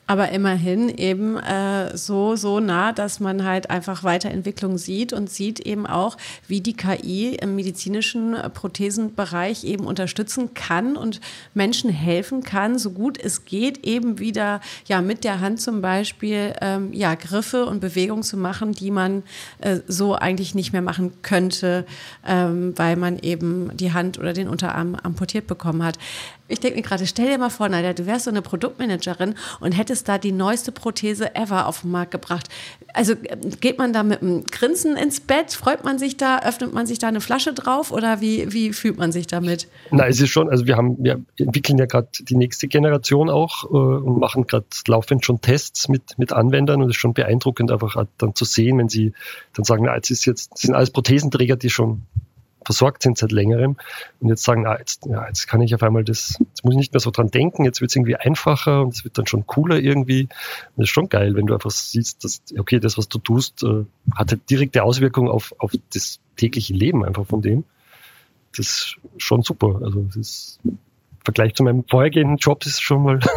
Aber 0.09 0.31
immerhin 0.31 0.88
eben 0.88 1.37
äh, 1.37 1.97
so, 1.97 2.37
so 2.37 2.61
nah, 2.61 2.92
dass 2.92 3.19
man 3.19 3.45
halt 3.45 3.71
einfach 3.71 4.05
Weiterentwicklung 4.05 4.79
sieht 4.79 5.12
und 5.12 5.29
sieht 5.29 5.59
eben 5.61 5.85
auch, 5.85 6.16
wie 6.47 6.61
die 6.61 6.75
KI 6.75 7.35
im 7.35 7.57
medizinischen 7.57 8.37
Prothesenbereich 8.55 9.64
eben 9.64 9.85
unterstützen 9.85 10.55
kann 10.55 10.97
und 10.97 11.21
Menschen 11.55 11.90
helfen 11.90 12.45
kann, 12.45 12.79
so 12.79 12.90
gut 12.92 13.19
es 13.19 13.45
geht, 13.47 13.85
eben 13.85 14.21
wieder 14.21 14.61
ja 14.87 15.01
mit 15.03 15.25
der 15.25 15.40
Hand 15.40 15.61
zum 15.61 15.81
Beispiel 15.81 16.55
ähm, 16.61 16.92
ja 16.92 17.16
Griffe 17.16 17.66
und 17.66 17.81
Bewegungen 17.81 18.23
zu 18.23 18.37
machen, 18.37 18.73
die 18.73 18.92
man 18.92 19.25
äh, 19.59 19.81
so 19.88 20.14
eigentlich 20.14 20.55
nicht 20.55 20.73
mehr 20.73 20.83
machen 20.83 21.14
könnte, 21.23 21.85
ähm, 22.25 22.75
weil 22.77 22.95
man 22.95 23.19
eben 23.19 23.77
die 23.77 23.92
Hand 23.92 24.19
oder 24.21 24.33
den 24.33 24.49
Unterarm 24.49 24.95
amputiert 24.95 25.49
bekommen 25.49 25.83
hat. 25.83 25.99
Ich 26.48 26.61
denke 26.61 26.76
mir 26.76 26.82
gerade, 26.82 27.06
stell 27.06 27.28
dir 27.28 27.38
mal 27.38 27.50
vor, 27.50 27.68
Nadia, 27.68 27.92
du 27.92 28.06
wärst 28.06 28.24
so 28.24 28.30
eine 28.30 28.42
Produktmanagerin 28.42 29.35
und 29.61 29.72
hättest 29.72 30.09
da 30.09 30.18
die 30.18 30.32
neueste 30.32 30.70
Prothese 30.72 31.35
ever 31.35 31.66
auf 31.66 31.80
den 31.80 31.90
Markt 31.90 32.12
gebracht. 32.12 32.48
Also 32.94 33.14
geht 33.61 33.78
man 33.78 33.92
da 33.92 34.02
mit 34.02 34.22
einem 34.22 34.44
Grinsen 34.44 34.96
ins 34.96 35.20
Bett? 35.20 35.52
Freut 35.52 35.85
man 35.85 35.98
sich 35.98 36.16
da? 36.16 36.38
Öffnet 36.40 36.72
man 36.72 36.87
sich 36.87 36.98
da 36.98 37.09
eine 37.09 37.20
Flasche 37.20 37.52
drauf? 37.52 37.90
Oder 37.90 38.20
wie, 38.20 38.52
wie 38.52 38.72
fühlt 38.72 38.96
man 38.96 39.12
sich 39.12 39.26
damit? 39.26 39.68
Na, 39.90 40.06
es 40.06 40.20
ist 40.20 40.30
schon, 40.30 40.48
also 40.48 40.66
wir 40.66 40.76
haben, 40.76 40.96
wir 40.98 41.20
entwickeln 41.37 41.78
ja 41.78 41.87
gerade 41.87 42.09
die 42.20 42.37
nächste 42.37 42.68
Generation 42.68 43.28
auch 43.28 43.64
äh, 43.64 43.76
und 43.76 44.18
machen 44.18 44.46
gerade 44.46 44.66
laufend 44.87 45.24
schon 45.24 45.40
Tests 45.40 45.88
mit, 45.88 46.18
mit 46.18 46.32
Anwendern 46.32 46.80
und 46.80 46.88
es 46.88 46.96
ist 46.96 47.00
schon 47.00 47.14
beeindruckend, 47.14 47.72
einfach 47.72 48.06
dann 48.18 48.35
zu 48.35 48.44
sehen, 48.44 48.78
wenn 48.78 48.88
sie 48.88 49.12
dann 49.54 49.64
sagen, 49.64 49.85
na, 49.87 49.96
jetzt 49.96 50.11
ist 50.11 50.24
jetzt, 50.26 50.52
das 50.52 50.62
sind 50.62 50.74
alles 50.74 50.90
Prothesenträger, 50.90 51.56
die 51.56 51.70
schon 51.70 52.02
versorgt 52.66 53.05
sind 53.05 53.16
seit 53.16 53.31
längerem 53.31 53.76
und 54.18 54.29
jetzt 54.29 54.42
sagen, 54.42 54.66
ah, 54.66 54.76
jetzt, 54.76 55.07
ja, 55.07 55.26
jetzt 55.29 55.46
kann 55.46 55.61
ich 55.61 55.72
auf 55.74 55.85
einmal 55.85 56.02
das, 56.02 56.37
jetzt 56.40 56.64
muss 56.64 56.74
ich 56.74 56.79
nicht 56.79 56.92
mehr 56.92 57.00
so 57.00 57.12
dran 57.12 57.31
denken, 57.31 57.64
jetzt 57.64 57.81
wird 57.81 57.92
es 57.92 57.96
irgendwie 57.96 58.16
einfacher 58.16 58.83
und 58.83 58.92
es 58.92 59.05
wird 59.05 59.16
dann 59.16 59.26
schon 59.29 59.46
cooler 59.46 59.79
irgendwie. 59.79 60.22
Und 60.22 60.31
das 60.79 60.85
ist 60.87 60.90
schon 60.90 61.09
geil, 61.09 61.37
wenn 61.37 61.46
du 61.46 61.55
einfach 61.55 61.70
siehst, 61.70 62.24
dass, 62.24 62.42
okay, 62.59 62.81
das, 62.81 62.98
was 62.98 63.09
du 63.09 63.18
tust, 63.18 63.62
äh, 63.62 63.85
hat 64.12 64.33
halt 64.33 64.50
direkte 64.50 64.83
Auswirkungen 64.83 65.29
auf, 65.29 65.55
auf 65.59 65.72
das 65.94 66.18
tägliche 66.37 66.74
Leben 66.74 67.05
einfach 67.05 67.24
von 67.24 67.40
dem. 67.40 67.62
Das 68.57 68.66
ist 68.66 68.96
schon 69.16 69.42
super. 69.42 69.81
Also 69.83 70.05
es 70.09 70.16
ist 70.16 70.61
Vergleich 71.26 71.54
zu 71.56 71.64
meinem 71.64 71.84
vorhergehenden 71.90 72.36
Job 72.36 72.64
ist 72.64 72.74
es 72.74 72.80
schon 72.80 73.02
mal 73.02 73.18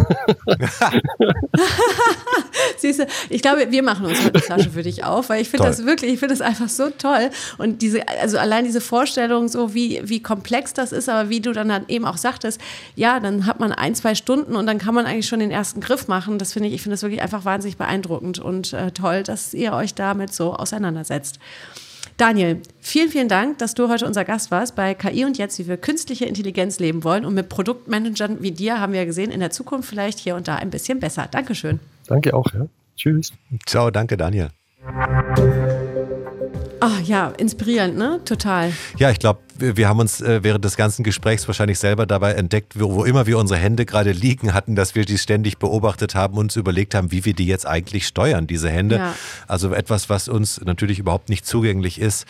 Siehst 2.78 3.00
du, 3.00 3.08
ich 3.32 3.42
glaube, 3.42 3.72
wir 3.72 3.82
machen 3.82 4.06
uns 4.06 4.20
eine 4.20 4.40
Flasche 4.40 4.70
für 4.70 4.84
dich 4.84 5.04
auf, 5.04 5.30
weil 5.30 5.42
ich 5.42 5.50
finde 5.50 5.66
das 5.66 5.84
wirklich, 5.88 6.14
ich 6.14 6.20
finde 6.20 6.36
das 6.36 6.42
einfach 6.42 6.70
so 6.70 6.92
toll. 6.92 7.32
Und 7.58 7.82
diese, 7.82 8.08
also 8.08 8.38
allein 8.38 8.64
diese 8.64 8.80
Vorstellung, 8.80 9.48
so 9.48 9.74
wie, 9.74 10.02
wie 10.04 10.22
komplex 10.22 10.76
das 10.76 10.92
ist, 10.92 11.10
aber 11.10 11.30
wie 11.30 11.42
du 11.42 11.52
dann, 11.52 11.70
dann 11.70 11.86
eben 11.88 12.06
auch 12.06 12.18
sagtest, 12.18 12.62
ja, 12.96 13.20
dann 13.20 13.48
hat 13.48 13.60
man 13.60 13.72
ein, 13.72 13.96
zwei 13.96 14.14
Stunden 14.14 14.56
und 14.56 14.68
dann 14.68 14.78
kann 14.78 14.94
man 14.94 15.08
eigentlich 15.08 15.28
schon 15.28 15.40
den 15.40 15.50
ersten 15.50 15.82
Griff 15.82 16.08
machen. 16.08 16.38
Das 16.38 16.54
finde 16.54 16.70
ich, 16.70 16.76
ich 16.76 16.84
finde 16.84 16.94
das 16.94 17.02
wirklich 17.02 17.24
einfach 17.24 17.44
wahnsinnig 17.44 17.78
beeindruckend 17.78 18.38
und 18.38 18.72
äh, 18.74 18.92
toll, 18.92 19.24
dass 19.24 19.56
ihr 19.56 19.74
euch 19.74 19.96
damit 19.96 20.32
so 20.32 20.54
auseinandersetzt. 20.54 21.40
Daniel, 22.20 22.62
vielen, 22.82 23.10
vielen 23.10 23.30
Dank, 23.30 23.60
dass 23.60 23.76
du 23.76 23.88
heute 23.88 24.06
unser 24.06 24.26
Gast 24.26 24.52
warst 24.52 24.76
bei 24.76 24.94
KI 24.94 25.24
und 25.24 25.38
jetzt, 25.38 25.58
wie 25.58 25.70
wir 25.70 25.78
künstliche 25.78 26.26
Intelligenz 26.26 26.78
leben 26.78 27.06
wollen. 27.06 27.24
Und 27.24 27.34
mit 27.34 27.48
Produktmanagern 27.48 28.42
wie 28.42 28.52
dir 28.52 28.82
haben 28.82 28.92
wir 28.92 29.06
gesehen, 29.06 29.32
in 29.32 29.40
der 29.40 29.52
Zukunft 29.52 29.88
vielleicht 29.88 30.20
hier 30.20 30.36
und 30.36 30.50
da 30.50 30.58
ein 30.58 30.70
bisschen 30.70 31.00
besser. 31.00 31.30
Dankeschön. 31.32 31.80
Danke 32.08 32.34
auch, 32.34 32.54
ja. 32.54 32.66
Tschüss. 32.98 33.32
Ciao, 33.66 33.90
danke, 33.90 34.18
Daniel. 34.18 34.50
Ah 36.82 37.00
ja, 37.06 37.30
inspirierend, 37.38 37.98
ne? 37.98 38.20
Total. 38.26 38.74
Ja, 38.98 39.12
ich 39.12 39.20
glaube, 39.20 39.40
wir, 39.60 39.88
haben 39.88 40.00
uns 40.00 40.22
äh, 40.22 40.44
während 40.44 40.66
des 40.66 40.76
ganzen 40.76 41.04
Gesprächs 41.04 41.48
wahrscheinlich 41.48 41.80
selber 41.80 42.06
dabei 42.06 42.34
entdeckt, 42.34 42.80
wo, 42.80 42.96
wo 42.96 43.04
immer 43.06 43.26
wir 43.26 43.38
unsere 43.38 43.60
Hände 43.60 43.86
gerade 43.86 44.12
liegen 44.12 44.54
hatten, 44.54 44.76
dass 44.76 44.96
wir 44.96 45.06
die 45.06 45.18
ständig 45.18 45.58
beobachtet 45.58 46.16
haben 46.16 46.38
und 46.38 46.50
uns 46.50 46.56
überlegt 46.56 46.96
haben, 46.96 47.12
wie 47.12 47.26
wir 47.26 47.34
die 47.34 47.46
jetzt 47.46 47.68
eigentlich 47.68 48.08
steuern, 48.08 48.48
diese 48.48 48.70
Hände. 48.70 48.96
Ja. 48.96 49.16
Also 49.48 49.72
etwas, 49.72 50.10
was 50.10 50.28
uns 50.28 50.60
natürlich 50.66 50.98
überhaupt 50.98 51.30
nicht 51.30 51.46
zugänglich 51.46 52.02
ist, 52.02 52.26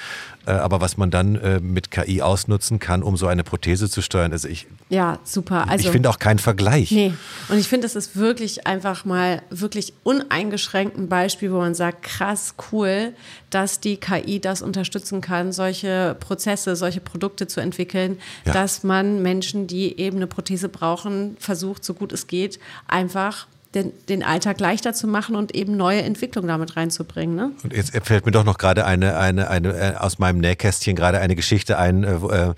äh, 0.45 0.51
aber 0.51 0.81
was 0.81 0.97
man 0.97 1.09
dann 1.09 1.35
äh, 1.35 1.61
mit 1.61 1.89
KI 1.89 2.21
ausnutzen 2.21 2.79
kann, 2.79 3.01
um 3.01 3.15
so 3.15 3.27
eine 3.27 3.45
Prothese 3.45 3.89
zu 3.89 4.01
steuern. 4.01 4.33
Also 4.33 4.49
ich, 4.49 4.67
ja, 4.89 5.19
super. 5.23 5.69
Also, 5.69 5.85
ich 5.85 5.91
finde 5.91 6.09
auch 6.09 6.19
keinen 6.19 6.39
Vergleich. 6.39 6.91
Nee, 6.91 7.13
und 7.47 7.57
ich 7.57 7.67
finde, 7.69 7.85
das 7.85 7.95
ist 7.95 8.17
wirklich 8.17 8.67
einfach 8.67 9.05
mal 9.05 9.41
wirklich 9.49 9.93
uneingeschränkt 10.03 10.97
ein 10.97 11.07
Beispiel, 11.07 11.53
wo 11.53 11.59
man 11.59 11.75
sagt, 11.75 12.03
krass, 12.03 12.55
cool, 12.71 13.13
dass 13.49 13.79
die 13.79 13.97
KI 13.97 14.41
das 14.41 14.61
unterstützen 14.61 15.21
kann, 15.21 15.53
solche 15.53 16.17
Prozesse, 16.19 16.75
solche 16.75 16.99
Produkte 16.99 17.18
zu 17.47 17.59
entwickeln, 17.59 18.19
ja. 18.45 18.53
dass 18.53 18.83
man 18.83 19.21
Menschen, 19.21 19.67
die 19.67 19.99
eben 19.99 20.17
eine 20.17 20.27
Prothese 20.27 20.69
brauchen, 20.69 21.37
versucht, 21.39 21.83
so 21.83 21.93
gut 21.93 22.11
es 22.11 22.27
geht, 22.27 22.59
einfach 22.87 23.47
den, 23.75 23.93
den 24.07 24.23
Alltag 24.23 24.59
leichter 24.59 24.93
zu 24.93 25.07
machen 25.07 25.35
und 25.35 25.53
eben 25.53 25.77
neue 25.77 26.01
Entwicklungen 26.01 26.47
damit 26.47 26.75
reinzubringen. 26.75 27.35
Ne? 27.35 27.51
Und 27.63 27.73
jetzt 27.73 27.91
fällt 28.03 28.25
mir 28.25 28.31
doch 28.31 28.43
noch 28.43 28.57
gerade 28.57 28.85
eine, 28.85 29.17
eine, 29.17 29.49
eine, 29.49 29.69
äh, 29.73 29.95
aus 29.95 30.17
meinem 30.17 30.39
Nähkästchen 30.39 30.95
gerade 30.95 31.19
eine 31.19 31.35
Geschichte 31.35 31.77
ein. 31.77 32.03
Äh, 32.03 32.15
äh, 32.15 32.53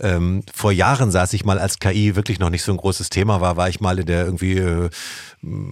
ähm, 0.00 0.44
vor 0.54 0.70
Jahren 0.70 1.10
saß 1.10 1.32
ich 1.32 1.44
mal, 1.44 1.58
als 1.58 1.78
KI 1.78 2.14
wirklich 2.14 2.38
noch 2.38 2.50
nicht 2.50 2.62
so 2.62 2.72
ein 2.72 2.76
großes 2.76 3.10
Thema 3.10 3.40
war, 3.40 3.56
war 3.56 3.68
ich 3.68 3.80
mal 3.80 3.98
in 3.98 4.06
der 4.06 4.24
irgendwie 4.24 4.58
äh, 4.58 4.90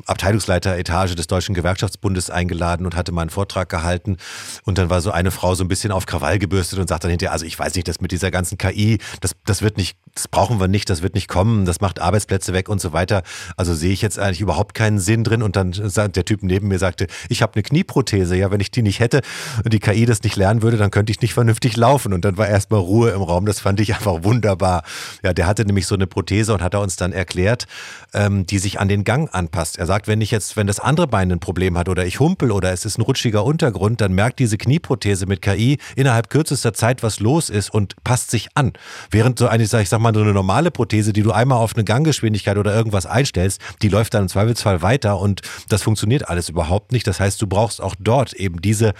Abteilungsleiteretage 0.06 1.14
des 1.14 1.26
Deutschen 1.26 1.54
Gewerkschaftsbundes 1.54 2.30
eingeladen 2.30 2.86
und 2.86 2.96
hatte 2.96 3.12
mal 3.12 3.22
einen 3.22 3.30
Vortrag 3.30 3.68
gehalten. 3.68 4.16
Und 4.64 4.78
dann 4.78 4.90
war 4.90 5.00
so 5.00 5.10
eine 5.10 5.30
Frau 5.30 5.54
so 5.54 5.64
ein 5.64 5.68
bisschen 5.68 5.92
auf 5.92 6.06
Krawall 6.06 6.38
gebürstet 6.38 6.78
und 6.78 6.88
sagt 6.88 7.04
dann 7.04 7.10
hinterher, 7.10 7.32
also 7.32 7.46
ich 7.46 7.58
weiß 7.58 7.74
nicht, 7.74 7.88
das 7.88 8.00
mit 8.00 8.12
dieser 8.12 8.30
ganzen 8.30 8.58
KI, 8.58 8.98
das, 9.20 9.32
das 9.44 9.62
wird 9.62 9.76
nicht, 9.76 9.96
das 10.14 10.28
brauchen 10.28 10.60
wir 10.60 10.68
nicht, 10.68 10.90
das 10.90 11.02
wird 11.02 11.14
nicht 11.14 11.28
kommen, 11.28 11.64
das 11.64 11.80
macht 11.80 12.00
Arbeitsplätze 12.00 12.52
weg 12.52 12.68
und 12.68 12.80
so 12.80 12.92
weiter. 12.92 13.22
Also 13.56 13.74
sehe 13.74 13.92
ich 13.92 14.02
jetzt 14.02 14.18
eigentlich 14.18 14.40
überhaupt 14.40 14.74
keinen 14.76 15.00
Sinn 15.00 15.24
drin. 15.24 15.42
Und 15.42 15.56
dann 15.56 15.72
der 15.72 16.24
Typ 16.24 16.44
neben 16.44 16.68
mir 16.68 16.78
sagte, 16.78 17.08
ich 17.28 17.42
habe 17.42 17.54
eine 17.54 17.62
Knieprothese, 17.64 18.36
ja, 18.36 18.52
wenn 18.52 18.60
ich 18.60 18.70
die 18.70 18.82
nicht 18.82 19.00
hätte 19.00 19.22
und 19.64 19.72
die 19.72 19.80
KI 19.80 20.06
das 20.06 20.22
nicht 20.22 20.36
lernen 20.36 20.62
würde, 20.62 20.76
dann 20.76 20.92
könnte 20.92 21.10
ich 21.10 21.20
nicht 21.20 21.34
vernünftig 21.34 21.76
laufen. 21.76 22.12
Und 22.12 22.24
dann 22.24 22.36
war 22.36 22.46
erstmal 22.46 22.80
Ruhe 22.80 23.10
im 23.10 23.22
Raum. 23.22 23.46
Das 23.46 23.58
fand 23.58 23.80
ich 23.80 23.94
einfach 23.94 24.22
wunderbar. 24.22 24.84
Ja, 25.24 25.32
der 25.32 25.46
hatte 25.46 25.64
nämlich 25.64 25.86
so 25.86 25.96
eine 25.96 26.06
Prothese 26.06 26.54
und 26.54 26.62
hat 26.62 26.74
er 26.74 26.80
uns 26.80 26.96
dann 26.96 27.12
erklärt, 27.12 27.66
ähm, 28.14 28.46
die 28.46 28.58
sich 28.58 28.78
an 28.78 28.88
den 28.88 29.04
Gang 29.04 29.34
anpasst. 29.34 29.78
Er 29.78 29.86
sagt, 29.86 30.06
wenn 30.06 30.20
ich 30.20 30.30
jetzt, 30.30 30.56
wenn 30.56 30.66
das 30.66 30.78
andere 30.78 31.06
Bein 31.08 31.32
ein 31.32 31.40
Problem 31.40 31.76
hat 31.78 31.88
oder 31.88 32.06
ich 32.06 32.20
humpel 32.20 32.52
oder 32.52 32.72
es 32.72 32.84
ist 32.84 32.98
ein 32.98 33.02
rutschiger 33.02 33.44
Untergrund, 33.44 34.00
dann 34.00 34.12
merkt 34.12 34.38
diese 34.38 34.58
Knieprothese 34.58 35.26
mit 35.26 35.42
KI 35.42 35.78
innerhalb 35.96 36.28
kürzester 36.30 36.74
Zeit, 36.74 37.02
was 37.02 37.20
los 37.20 37.48
ist 37.48 37.72
und 37.72 37.96
passt 38.04 38.30
sich 38.30 38.48
an. 38.54 38.72
Während 39.10 39.38
so 39.38 39.48
eine, 39.48 39.62
ich 39.62 39.70
sag 39.70 40.00
mal, 40.00 40.14
so 40.14 40.20
eine 40.20 40.32
normale 40.32 40.70
Prothese, 40.70 41.12
die 41.12 41.22
du 41.22 41.32
einmal 41.32 41.58
auf 41.58 41.74
eine 41.74 41.84
Ganggeschwindigkeit 41.84 42.58
oder 42.58 42.74
irgendwas 42.74 43.06
einstellst, 43.06 43.60
die 43.82 43.88
läuft 43.88 44.14
dann 44.14 44.22
im 44.22 44.28
Zweifelsfall 44.28 44.65
weiter 44.82 45.18
und 45.18 45.42
das 45.68 45.82
funktioniert 45.82 46.28
alles 46.28 46.48
überhaupt 46.48 46.92
nicht. 46.92 47.06
Das 47.06 47.20
heißt, 47.20 47.40
du 47.40 47.46
brauchst 47.46 47.80
auch 47.80 47.94
dort 47.98 48.32
eben 48.32 48.60
diese, 48.60 48.94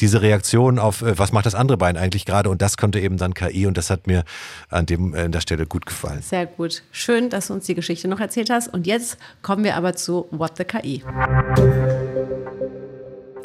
diese 0.00 0.22
Reaktion 0.22 0.78
auf, 0.78 1.02
äh, 1.02 1.18
was 1.18 1.32
macht 1.32 1.46
das 1.46 1.54
andere 1.54 1.78
Bein 1.78 1.96
eigentlich 1.96 2.24
gerade 2.24 2.50
und 2.50 2.62
das 2.62 2.76
konnte 2.76 3.00
eben 3.00 3.16
dann 3.16 3.34
KI 3.34 3.66
und 3.66 3.76
das 3.76 3.90
hat 3.90 4.06
mir 4.06 4.24
an, 4.68 4.86
dem, 4.86 5.14
äh, 5.14 5.22
an 5.22 5.32
der 5.32 5.40
Stelle 5.40 5.66
gut 5.66 5.86
gefallen. 5.86 6.22
Sehr 6.22 6.46
gut. 6.46 6.82
Schön, 6.92 7.30
dass 7.30 7.48
du 7.48 7.54
uns 7.54 7.66
die 7.66 7.74
Geschichte 7.74 8.08
noch 8.08 8.20
erzählt 8.20 8.50
hast. 8.50 8.68
Und 8.68 8.86
jetzt 8.86 9.18
kommen 9.42 9.64
wir 9.64 9.76
aber 9.76 9.94
zu 9.94 10.26
What 10.30 10.52
the 10.56 10.64
KI. 10.64 11.02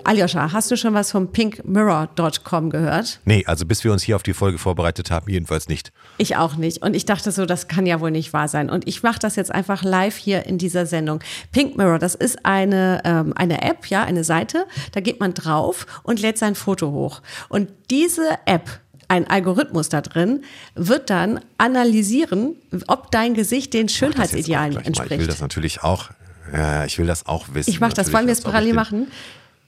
Aljoscha, 0.06 0.52
hast 0.52 0.70
du 0.72 0.78
schon 0.78 0.94
was 0.94 1.12
vom 1.12 1.32
pinkmirror.com 1.32 2.70
gehört? 2.70 3.20
Nee, 3.26 3.44
also 3.46 3.66
bis 3.66 3.84
wir 3.84 3.92
uns 3.92 4.04
hier 4.04 4.16
auf 4.16 4.24
die 4.24 4.34
Folge 4.34 4.58
vorbereitet 4.58 5.12
haben, 5.12 5.30
jedenfalls 5.30 5.68
nicht. 5.68 5.92
Ich 6.18 6.36
auch 6.36 6.56
nicht. 6.56 6.82
Und 6.82 6.96
ich 6.96 7.06
dachte 7.06 7.32
so, 7.32 7.46
das 7.46 7.68
kann 7.68 7.86
ja 7.86 8.00
wohl 8.00 8.12
nicht 8.12 8.34
wahr 8.34 8.48
sein. 8.48 8.70
Und 8.70 8.88
ich 8.88 9.04
mache 9.04 9.20
das 9.20 9.36
jetzt 9.36 9.52
einfach 9.52 9.84
live 9.84 10.16
hier 10.16 10.46
in 10.46 10.58
dieser 10.58 10.86
Sendung. 10.86 11.20
Pink 11.52 11.78
Mirror, 11.78 12.00
das 12.00 12.16
ist 12.16 12.46
eine, 12.46 13.02
ähm, 13.06 13.34
eine 13.36 13.62
App, 13.62 13.88
ja, 13.88 14.04
eine 14.04 14.24
Seite. 14.24 14.66
Da 14.92 15.00
geht 15.00 15.20
man 15.20 15.34
drauf 15.34 15.86
und 16.04 16.22
lädt 16.22 16.38
sein 16.38 16.56
Foto 16.56 16.92
hoch. 16.92 17.22
Und 17.50 17.70
diese 17.90 18.28
App 18.46 18.80
ein 19.08 19.30
Algorithmus 19.30 19.90
da 19.90 20.02
drin, 20.02 20.44
wird 20.76 21.10
dann 21.10 21.40
analysieren, 21.58 22.56
ob 22.88 23.12
dein 23.12 23.36
Gesicht 23.36 23.74
den 23.74 23.90
Schönheitsidealen 23.90 24.78
entspricht. 24.78 25.12
Ich 25.12 25.20
will 25.20 25.28
das 25.28 25.42
natürlich 25.42 25.84
auch, 25.84 26.10
ja, 26.52 26.86
ich 26.86 26.98
will 26.98 27.06
das 27.06 27.28
auch 27.28 27.48
wissen. 27.54 27.70
Ich 27.70 27.80
mache 27.80 27.94
das, 27.94 28.12
wollen 28.12 28.26
wir 28.26 28.34
es 28.34 28.42
parallel 28.42 28.74
machen? 28.74 29.08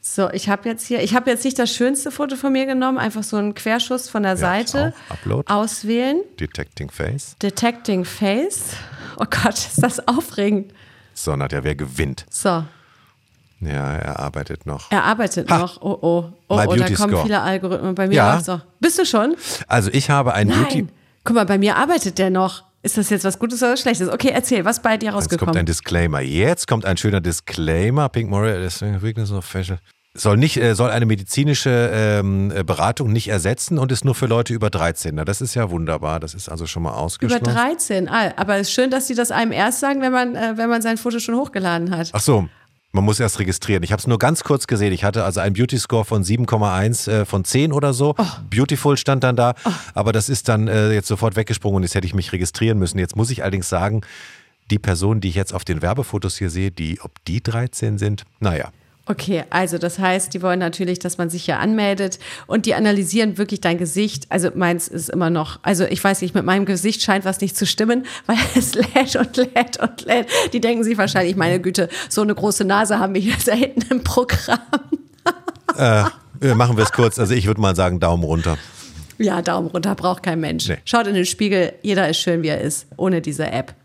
So, 0.07 0.29
ich 0.29 0.49
habe 0.49 0.69
jetzt 0.69 0.85
hier, 0.85 1.01
ich 1.01 1.15
habe 1.15 1.31
jetzt 1.31 1.43
nicht 1.43 1.57
das 1.57 1.73
schönste 1.73 2.11
Foto 2.11 2.35
von 2.35 2.51
mir 2.51 2.67
genommen, 2.67 2.99
einfach 2.99 3.23
so 3.23 3.37
einen 3.37 3.55
Querschuss 3.55 4.07
von 4.07 4.21
der 4.21 4.33
ja, 4.33 4.37
Seite. 4.37 4.93
Upload. 5.09 5.51
Auswählen. 5.51 6.21
Detecting 6.39 6.91
Face. 6.91 7.35
Detecting 7.41 8.05
Face. 8.05 8.75
Oh 9.17 9.25
Gott, 9.27 9.55
ist 9.55 9.81
das 9.81 10.07
aufregend. 10.07 10.71
So, 11.15 11.35
Nadja, 11.35 11.63
wer 11.63 11.73
gewinnt? 11.73 12.25
So, 12.29 12.65
ja, 13.61 13.95
er 13.95 14.19
arbeitet 14.19 14.67
noch. 14.67 14.91
Er 14.91 15.03
arbeitet 15.05 15.49
ha. 15.49 15.57
noch. 15.57 15.81
Oh, 15.81 15.97
oh. 16.01 16.31
Oh, 16.49 16.55
My 16.55 16.65
oh, 16.67 16.75
da 16.75 16.85
kommen 16.91 17.09
Score. 17.09 17.23
viele 17.23 17.41
Algorithmen. 17.41 17.95
Bei 17.95 18.07
mir 18.07 18.13
ja. 18.13 18.37
auch. 18.37 18.59
Bist 18.79 18.99
du 18.99 19.05
schon? 19.05 19.35
Also 19.67 19.89
ich 19.91 20.11
habe 20.11 20.33
ein 20.35 20.47
Nein. 20.47 20.61
Beauty. 20.61 20.87
Guck 21.23 21.35
mal, 21.35 21.45
bei 21.45 21.57
mir 21.57 21.75
arbeitet 21.77 22.19
der 22.19 22.29
noch. 22.29 22.63
Ist 22.83 22.97
das 22.97 23.09
jetzt 23.09 23.25
was 23.25 23.39
Gutes 23.39 23.63
oder 23.63 23.75
Schlechtes? 23.75 24.09
Okay, 24.09 24.29
erzähl, 24.31 24.63
was 24.63 24.79
bei 24.79 24.97
dir 24.97 25.11
rausgekommen? 25.13 25.39
Jetzt 25.39 25.45
kommt 25.45 25.57
ein 25.57 25.65
Disclaimer. 25.65 26.21
Jetzt 26.21 26.67
kommt 26.67 26.85
ein 26.85 26.97
schöner 26.97 27.21
Disclaimer. 27.21 28.09
Pink 28.09 28.29
Moria, 28.29 28.59
Weakness 29.01 29.31
of 29.31 29.43
Facial. 29.43 29.79
Soll, 30.17 30.38
nicht, 30.38 30.58
äh, 30.58 30.75
soll 30.75 30.91
eine 30.91 31.06
medizinische 31.06 31.91
ähm, 31.93 32.54
Beratung 32.65 33.12
nicht 33.12 33.28
ersetzen 33.28 33.78
und 33.78 33.91
ist 33.91 34.06
nur 34.06 34.15
für 34.15 34.28
Leute 34.28 34.54
über 34.54 34.69
13. 34.69 35.13
Na, 35.13 35.25
das 35.25 35.41
ist 35.41 35.56
ja 35.56 35.69
wunderbar. 35.69 36.21
Das 36.21 36.34
ist 36.34 36.47
also 36.47 36.65
schon 36.67 36.84
mal 36.84 36.93
ausgeschlossen. 36.93 37.43
Über 37.43 37.51
13, 37.51 38.08
ah, 38.08 38.34
aber 38.38 38.56
es 38.56 38.69
ist 38.69 38.73
schön, 38.73 38.89
dass 38.89 39.08
sie 39.08 39.15
das 39.15 39.32
einem 39.32 39.51
erst 39.51 39.82
sagen, 39.82 40.01
wenn 40.01 40.13
man, 40.13 40.36
äh, 40.36 40.54
wenn 40.56 40.69
man 40.69 40.82
sein 40.82 40.97
Foto 40.97 41.19
schon 41.19 41.36
hochgeladen 41.36 41.91
hat. 41.91 42.12
Ach 42.13 42.21
so, 42.21 42.47
man 42.95 43.04
muss 43.04 43.19
erst 43.19 43.39
registrieren. 43.39 43.84
Ich 43.84 43.91
habe 43.91 43.99
es 43.99 44.08
nur 44.08 44.17
ganz 44.17 44.45
kurz 44.45 44.67
gesehen. 44.67 44.93
Ich 44.93 45.04
hatte 45.04 45.25
also 45.25 45.41
einen 45.41 45.54
Beauty 45.54 45.78
Score 45.78 46.06
von 46.06 46.23
7,1 46.23 47.12
äh, 47.12 47.25
von 47.25 47.43
10 47.43 47.73
oder 47.73 47.91
so. 47.91 48.15
Oh. 48.17 48.25
Beautiful 48.49 48.95
stand 48.95 49.25
dann 49.25 49.36
da. 49.36 49.54
Oh. 49.65 49.71
Aber 49.93 50.13
das 50.13 50.30
ist 50.30 50.47
dann 50.47 50.69
äh, 50.69 50.93
jetzt 50.93 51.10
sofort 51.10 51.36
weggesprungen 51.36 51.75
und 51.75 51.84
jetzt 51.84 51.93
hätte 51.93 52.08
ich 52.08 52.13
mich 52.13 52.32
registrieren 52.32 52.80
müssen. 52.80 52.97
Jetzt 52.97 53.17
muss 53.17 53.30
ich 53.32 53.41
allerdings 53.43 53.67
sagen, 53.67 53.99
die 54.71 54.80
Personen, 54.80 55.19
die 55.19 55.28
ich 55.28 55.36
jetzt 55.36 55.54
auf 55.54 55.65
den 55.65 55.82
Werbefotos 55.82 56.38
hier 56.38 56.49
sehe, 56.49 56.71
die, 56.71 57.01
ob 57.01 57.12
die 57.25 57.43
13 57.43 57.97
sind, 57.97 58.23
naja. 58.39 58.71
Okay, 59.07 59.43
also 59.51 59.77
das 59.77 59.99
heißt, 59.99 60.33
die 60.33 60.41
wollen 60.41 60.57
natürlich, 60.57 60.97
dass 60.97 61.19
man 61.19 61.29
sich 61.29 61.45
hier 61.45 61.59
anmeldet 61.59 62.17
und 62.47 62.65
die 62.65 62.73
analysieren 62.73 63.37
wirklich 63.37 63.61
dein 63.61 63.77
Gesicht. 63.77 64.25
Also 64.29 64.49
meins 64.55 64.87
ist 64.87 65.09
immer 65.09 65.29
noch, 65.29 65.59
also 65.61 65.85
ich 65.85 66.03
weiß 66.03 66.21
nicht, 66.21 66.33
mit 66.33 66.43
meinem 66.43 66.65
Gesicht 66.65 67.03
scheint 67.03 67.23
was 67.23 67.39
nicht 67.39 67.55
zu 67.55 67.67
stimmen, 67.67 68.05
weil 68.25 68.37
es 68.55 68.73
lädt 68.73 69.15
und 69.15 69.37
lädt 69.37 69.79
und 69.79 70.05
lädt. 70.05 70.27
Die 70.53 70.59
denken 70.59 70.83
sich 70.83 70.97
wahrscheinlich, 70.97 71.35
meine 71.35 71.59
Güte, 71.59 71.87
so 72.09 72.21
eine 72.21 72.33
große 72.33 72.65
Nase 72.65 72.97
haben 72.97 73.13
wir 73.13 73.21
hier 73.21 73.35
selten 73.39 73.83
im 73.91 74.03
Programm. 74.03 74.59
äh, 75.77 76.55
machen 76.55 76.75
wir 76.75 76.83
es 76.83 76.91
kurz. 76.91 77.19
Also 77.19 77.35
ich 77.35 77.45
würde 77.45 77.61
mal 77.61 77.75
sagen, 77.75 77.99
Daumen 77.99 78.23
runter. 78.23 78.57
Ja, 79.19 79.43
Daumen 79.43 79.67
runter 79.67 79.93
braucht 79.93 80.23
kein 80.23 80.39
Mensch. 80.39 80.67
Nee. 80.67 80.77
Schaut 80.83 81.05
in 81.05 81.13
den 81.13 81.25
Spiegel, 81.25 81.73
jeder 81.83 82.09
ist 82.09 82.19
schön, 82.19 82.41
wie 82.41 82.47
er 82.47 82.59
ist, 82.59 82.87
ohne 82.97 83.21
diese 83.21 83.51
App. 83.51 83.75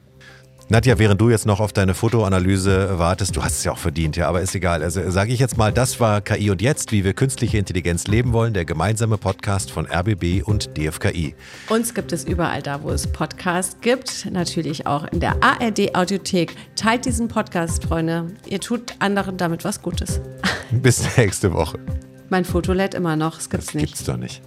Nadja, 0.70 1.00
während 1.00 1.20
du 1.20 1.30
jetzt 1.30 1.46
noch 1.46 1.59
auf 1.59 1.72
deine 1.72 1.94
Fotoanalyse 1.94 2.96
wartest, 2.96 3.35
du 3.35 3.42
hast 3.42 3.59
es 3.59 3.64
ja 3.64 3.72
auch 3.72 3.78
verdient, 3.78 4.16
ja, 4.16 4.28
aber 4.28 4.40
ist 4.40 4.54
egal. 4.54 4.85
Also 4.85 5.11
sage 5.11 5.33
ich 5.33 5.40
jetzt 5.40 5.56
mal, 5.56 5.72
das 5.72 5.98
war 5.98 6.20
KI 6.20 6.48
und 6.48 6.62
jetzt, 6.62 6.92
wie 6.92 7.02
wir 7.02 7.12
künstliche 7.12 7.59
Intelligenz 7.59 8.06
leben 8.06 8.33
wollen, 8.33 8.54
der 8.54 8.64
gemeinsame 8.64 9.18
Podcast 9.18 9.72
von 9.72 9.88
RBB 9.90 10.44
und 10.44 10.78
DFKI. 10.78 11.35
Uns 11.70 11.92
gibt 11.92 12.12
es 12.12 12.22
überall 12.22 12.62
da, 12.62 12.85
wo 12.85 12.90
es 12.90 13.09
Podcasts 13.09 13.78
gibt, 13.80 14.30
natürlich 14.30 14.87
auch 14.87 15.11
in 15.11 15.18
der 15.18 15.42
ARD 15.42 15.96
Audiothek. 15.96 16.54
Teilt 16.76 17.04
diesen 17.04 17.26
Podcast, 17.26 17.83
Freunde. 17.83 18.28
Ihr 18.46 18.61
tut 18.61 18.94
anderen 19.00 19.38
damit 19.38 19.64
was 19.64 19.83
Gutes. 19.83 20.20
Bis 20.70 21.16
nächste 21.16 21.52
Woche. 21.52 21.80
Mein 22.28 22.44
Foto 22.44 22.72
lädt 22.72 22.94
immer 22.94 23.16
noch, 23.16 23.40
es 23.40 23.50
gibt's 23.50 23.66
das 23.66 23.74
nicht. 23.74 23.87
Gibt's 23.87 24.04
doch 24.04 24.16
nicht. 24.16 24.40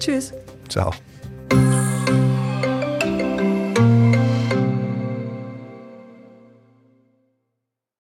Tschüss. 0.00 0.32
Ciao. 0.68 0.90